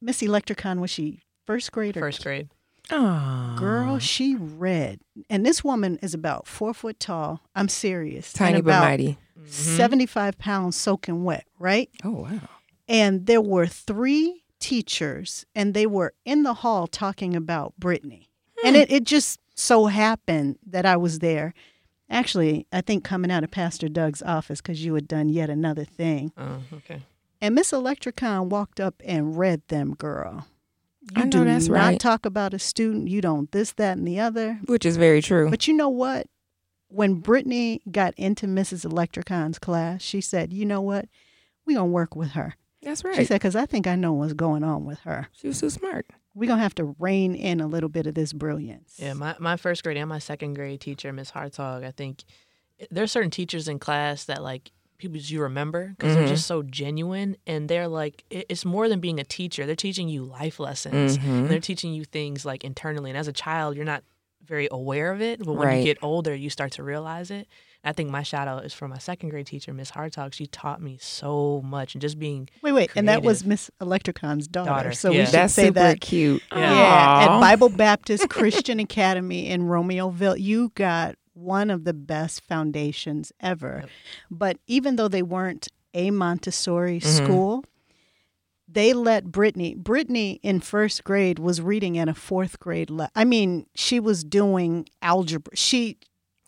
Miss 0.00 0.20
Electricon. 0.22 0.80
Was 0.80 0.90
she 0.90 1.20
first 1.46 1.72
grade 1.72 1.96
or 1.96 2.00
First 2.00 2.22
grade. 2.22 2.48
oh 2.90 3.56
Girl, 3.58 3.98
she 3.98 4.34
read. 4.34 5.00
And 5.30 5.44
this 5.44 5.64
woman 5.64 5.98
is 6.02 6.14
about 6.14 6.46
four 6.46 6.74
foot 6.74 7.00
tall. 7.00 7.40
I'm 7.54 7.68
serious. 7.68 8.32
tiny 8.32 8.56
and 8.56 8.64
but 8.64 8.70
about 8.70 8.84
mighty 8.84 9.18
mm-hmm. 9.38 9.46
75 9.46 10.38
pounds 10.38 10.76
soaking 10.76 11.24
wet, 11.24 11.46
right? 11.58 11.90
oh 12.04 12.10
wow 12.10 12.48
And 12.88 13.26
there 13.26 13.40
were 13.40 13.66
three 13.66 14.44
teachers, 14.60 15.46
and 15.54 15.74
they 15.74 15.86
were 15.86 16.12
in 16.24 16.42
the 16.42 16.54
hall 16.54 16.86
talking 16.86 17.36
about 17.36 17.74
Brittany. 17.78 18.28
And 18.64 18.74
hmm. 18.74 18.82
it, 18.82 18.90
it 18.90 19.04
just 19.04 19.38
so 19.54 19.86
happened 19.86 20.58
that 20.66 20.84
I 20.84 20.96
was 20.96 21.20
there. 21.20 21.54
Actually, 22.10 22.66
I 22.72 22.80
think 22.80 23.04
coming 23.04 23.30
out 23.30 23.44
of 23.44 23.50
Pastor 23.50 23.88
Doug's 23.88 24.22
office 24.22 24.60
because 24.60 24.84
you 24.84 24.94
had 24.94 25.06
done 25.06 25.28
yet 25.28 25.50
another 25.50 25.84
thing. 25.84 26.32
Oh, 26.36 26.62
okay. 26.74 27.02
And 27.40 27.54
Miss 27.54 27.70
Electricon 27.72 28.46
walked 28.48 28.80
up 28.80 29.00
and 29.04 29.38
read 29.38 29.62
them, 29.68 29.94
girl. 29.94 30.46
You 31.16 31.22
I 31.22 31.24
know 31.24 31.30
do 31.30 31.44
that's 31.44 31.68
not 31.68 31.74
right. 31.74 32.00
talk 32.00 32.26
about 32.26 32.52
a 32.52 32.58
student. 32.58 33.08
You 33.08 33.20
don't 33.20 33.50
this, 33.52 33.72
that, 33.72 33.96
and 33.96 34.06
the 34.06 34.20
other. 34.20 34.60
which 34.66 34.84
is 34.84 34.96
very 34.96 35.22
true 35.22 35.48
But 35.48 35.66
you 35.66 35.74
know 35.74 35.88
what? 35.88 36.26
When 36.88 37.14
Brittany 37.14 37.80
got 37.90 38.14
into 38.16 38.46
Mrs. 38.46 38.84
Electricon's 38.84 39.58
class, 39.58 40.02
she 40.02 40.20
said, 40.20 40.52
"You 40.52 40.64
know 40.66 40.80
what? 40.80 41.06
We're 41.66 41.76
gonna 41.76 41.86
work 41.86 42.16
with 42.16 42.30
her." 42.30 42.56
that's 42.82 43.04
right. 43.04 43.16
She 43.16 43.24
said, 43.24 43.36
"Because 43.36 43.56
I 43.56 43.66
think 43.66 43.86
I 43.86 43.94
know 43.94 44.12
what's 44.14 44.32
going 44.32 44.64
on 44.64 44.84
with 44.84 45.00
her. 45.00 45.28
she 45.32 45.48
was 45.48 45.58
so 45.58 45.68
smart 45.68 46.06
We're 46.34 46.48
gonna 46.48 46.62
have 46.62 46.74
to 46.76 46.94
rein 46.98 47.34
in 47.34 47.60
a 47.60 47.66
little 47.66 47.88
bit 47.90 48.06
of 48.06 48.14
this 48.14 48.32
brilliance." 48.32 48.96
Yeah, 48.98 49.12
my, 49.14 49.36
my 49.38 49.56
first 49.56 49.82
grade 49.84 49.96
and 49.96 50.08
my 50.08 50.18
second 50.18 50.54
grade 50.54 50.80
teacher, 50.80 51.12
Miss 51.12 51.30
Hartog, 51.32 51.84
I 51.84 51.90
think 51.90 52.24
eh, 52.80 52.86
there's 52.90 53.12
certain 53.12 53.30
teachers 53.30 53.68
in 53.68 53.78
class 53.78 54.24
that 54.24 54.42
like 54.42 54.70
people 54.98 55.16
you 55.16 55.40
remember 55.40 55.94
because 55.96 56.14
they're 56.14 56.24
Mhm. 56.24 56.28
just 56.28 56.46
so 56.46 56.62
genuine 56.62 57.36
and 57.46 57.68
they're 57.68 57.88
like 57.88 58.24
it's 58.30 58.64
more 58.64 58.88
than 58.88 59.00
being 59.00 59.18
a 59.20 59.24
teacher. 59.24 59.64
They're 59.64 59.76
teaching 59.76 60.08
you 60.08 60.24
life 60.24 60.58
lessons. 60.60 61.18
Mhm. 61.18 61.24
And 61.24 61.50
they're 61.50 61.60
teaching 61.60 61.92
you 61.94 62.04
things 62.04 62.44
like 62.44 62.64
internally. 62.64 63.10
And 63.10 63.18
as 63.18 63.28
a 63.28 63.32
child, 63.32 63.76
you're 63.76 63.84
not 63.84 64.02
very 64.44 64.68
aware 64.70 65.12
of 65.12 65.20
it, 65.20 65.38
but 65.44 65.52
when 65.54 65.68
Right. 65.68 65.78
you 65.78 65.84
get 65.84 65.98
older, 66.02 66.34
you 66.34 66.48
start 66.50 66.72
to 66.72 66.82
realize 66.82 67.30
it. 67.30 67.46
I 67.84 67.92
think 67.92 68.10
my 68.10 68.22
shout 68.24 68.48
out 68.48 68.64
is 68.64 68.72
for 68.74 68.88
my 68.88 68.98
second 68.98 69.28
grade 69.28 69.46
teacher, 69.46 69.72
Miss 69.72 69.92
Hartog. 69.92 70.32
She 70.32 70.46
taught 70.46 70.82
me 70.82 70.98
so 71.00 71.62
much 71.64 71.94
and 71.94 72.02
just 72.02 72.18
being 72.18 72.48
Wait, 72.60 72.72
wait, 72.72 72.90
and 72.96 73.08
that 73.08 73.22
was 73.22 73.44
Miss 73.44 73.70
Electricon's 73.80 74.48
daughter. 74.48 74.68
Daughter, 74.70 74.92
So 74.92 75.10
we 75.10 75.24
should 75.24 75.32
that's 75.34 75.54
say 75.54 75.66
super 75.66 75.74
that. 75.80 76.00
cute 76.00 76.42
Yeah. 76.50 76.72
Yeah, 76.72 77.26
at 77.36 77.40
Bible 77.40 77.68
Baptist 77.68 78.28
Christian 78.30 78.80
Academy 78.80 79.48
in 79.48 79.62
Romeoville, 79.62 80.40
you 80.40 80.72
got 80.74 81.14
one 81.38 81.70
of 81.70 81.84
the 81.84 81.94
best 81.94 82.42
foundations 82.42 83.32
ever. 83.40 83.78
Yep. 83.82 83.90
But 84.30 84.58
even 84.66 84.96
though 84.96 85.08
they 85.08 85.22
weren't 85.22 85.68
a 85.94 86.10
Montessori 86.10 87.00
Mhm. 87.00 87.24
school, 87.24 87.64
they 88.70 88.92
let 88.92 89.24
Brittany. 89.32 89.74
Brittany 89.74 90.40
in 90.42 90.60
first 90.60 91.04
grade 91.04 91.38
was 91.38 91.60
reading 91.60 91.96
at 91.96 92.08
a 92.08 92.14
fourth 92.14 92.58
grade. 92.60 92.90
Le- 92.90 93.10
I 93.14 93.24
mean, 93.24 93.66
she 93.74 93.98
was 93.98 94.22
doing 94.24 94.86
algebra. 95.00 95.56
She, 95.56 95.96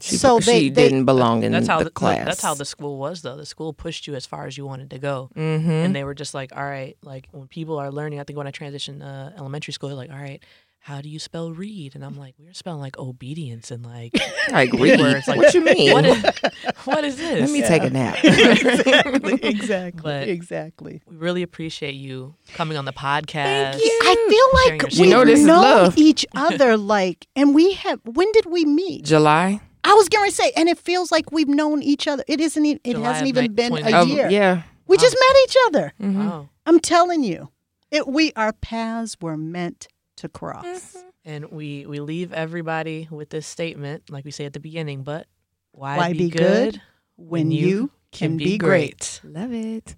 she, 0.03 0.17
so 0.17 0.39
she 0.41 0.51
they, 0.51 0.69
they 0.69 0.89
didn't 0.89 1.05
belong 1.07 1.43
in 1.43 1.53
that's 1.53 1.67
how 1.67 1.79
the, 1.79 1.85
the, 1.85 1.91
class 1.91 2.25
that's 2.27 2.43
how 2.43 2.55
the 2.55 2.65
school 2.67 2.99
was 2.99 3.23
though. 3.23 3.37
The 3.37 3.47
school 3.47 3.73
pushed 3.73 4.07
you 4.07 4.15
as 4.15 4.27
far 4.27 4.47
as 4.47 4.57
you 4.59 4.67
wanted 4.67 4.91
to 4.91 4.99
go. 4.99 5.31
mm-hmm. 5.35 5.71
and 5.71 5.95
they 5.97 6.05
were 6.05 6.15
just 6.15 6.35
like, 6.35 6.55
all 6.55 6.65
right, 6.65 6.97
like 7.03 7.29
when 7.33 7.49
people 7.49 7.79
are 7.79 7.91
learning, 7.91 8.21
I 8.21 8.25
think 8.25 8.37
when 8.37 8.47
I 8.47 8.51
transitioned 8.51 9.03
uh, 9.03 9.37
elementary 9.39 9.73
school, 9.73 9.89
they're 9.89 9.97
like, 9.97 10.11
all 10.11 10.17
right, 10.19 10.43
how 10.83 11.01
do 11.03 11.09
you 11.09 11.19
spell 11.19 11.53
read? 11.53 11.95
And 11.95 12.03
I'm 12.05 12.17
like, 12.19 12.35
we're 12.39 12.55
spelling 12.55 12.81
like 12.81 12.99
obedience 12.99 13.71
and 13.71 13.85
like, 13.85 14.13
like 14.51 14.73
read 14.75 14.99
like, 15.01 15.27
what 15.37 15.53
you 15.55 15.61
mean 15.63 15.93
what 15.93 16.05
is, 16.07 16.23
what 16.85 17.05
is 17.05 17.17
this? 17.17 17.41
let 17.41 17.51
me 17.51 17.61
take 17.63 17.83
a 17.83 17.91
nap 17.91 18.19
exactly, 18.25 19.35
exactly, 19.43 20.01
But- 20.03 20.29
exactly. 20.29 21.03
we 21.07 21.17
really 21.17 21.43
appreciate 21.43 21.95
you 21.95 22.35
coming 22.55 22.77
on 22.77 22.85
the 22.87 22.93
podcast. 22.93 23.79
you. 23.79 24.01
I 24.03 24.15
feel 24.29 24.71
like 24.79 24.93
we 24.99 25.09
know 25.11 25.25
this 25.25 25.41
know 25.41 25.61
love. 25.61 25.99
each 25.99 26.25
other. 26.35 26.77
Like, 26.77 27.27
and 27.37 27.55
we 27.55 27.73
have. 27.75 28.01
When 28.05 28.31
did 28.33 28.47
we 28.47 28.65
meet? 28.65 29.05
july 29.05 29.61
I 29.85 29.95
was 29.95 30.09
going 30.09 30.29
to 30.31 30.35
say, 30.35 30.53
and 30.57 30.69
it 30.69 30.79
feels 30.79 31.11
like 31.13 31.31
we've 31.33 31.49
known 31.49 31.83
each 31.83 32.07
other. 32.09 32.23
It 32.29 32.41
isn't. 32.41 32.65
It 32.67 32.81
July 32.85 33.09
hasn't 33.13 33.29
even 33.29 33.45
nine- 33.45 33.55
been 33.55 33.71
20 33.71 33.93
a 33.93 33.97
Oh, 33.99 34.05
year. 34.05 34.29
yeah 34.31 34.63
We 34.87 34.97
just 34.97 35.17
met 35.19 35.37
each 35.45 35.57
other. 35.67 35.93
Mhm. 36.01 36.15
Wow. 36.17 36.49
I'm 36.67 36.81
telling 36.81 37.23
you, 37.25 37.49
it. 37.91 38.07
We 38.09 38.33
our 38.35 38.53
paths 38.53 39.17
were 39.21 39.37
meant 39.37 39.89
to 40.21 40.29
cross. 40.29 40.65
Mm-hmm. 40.65 41.09
And 41.25 41.51
we, 41.51 41.85
we 41.87 42.01
leave 42.01 42.33
everybody 42.33 43.09
with 43.11 43.29
this 43.31 43.47
statement, 43.47 44.09
like 44.11 44.25
we 44.25 44.31
say 44.31 44.47
at 44.47 44.55
the 44.55 44.61
beginning, 44.61 45.03
but 45.03 45.27
why, 45.73 45.97
Why 45.97 46.13
be, 46.13 46.19
be 46.19 46.31
good 46.31 46.73
good 46.73 46.83
When 47.17 47.51
you 47.51 47.91
can 48.13 48.37
be 48.37 48.59
great. 48.59 49.21
love 49.23 49.53
it 49.53 49.97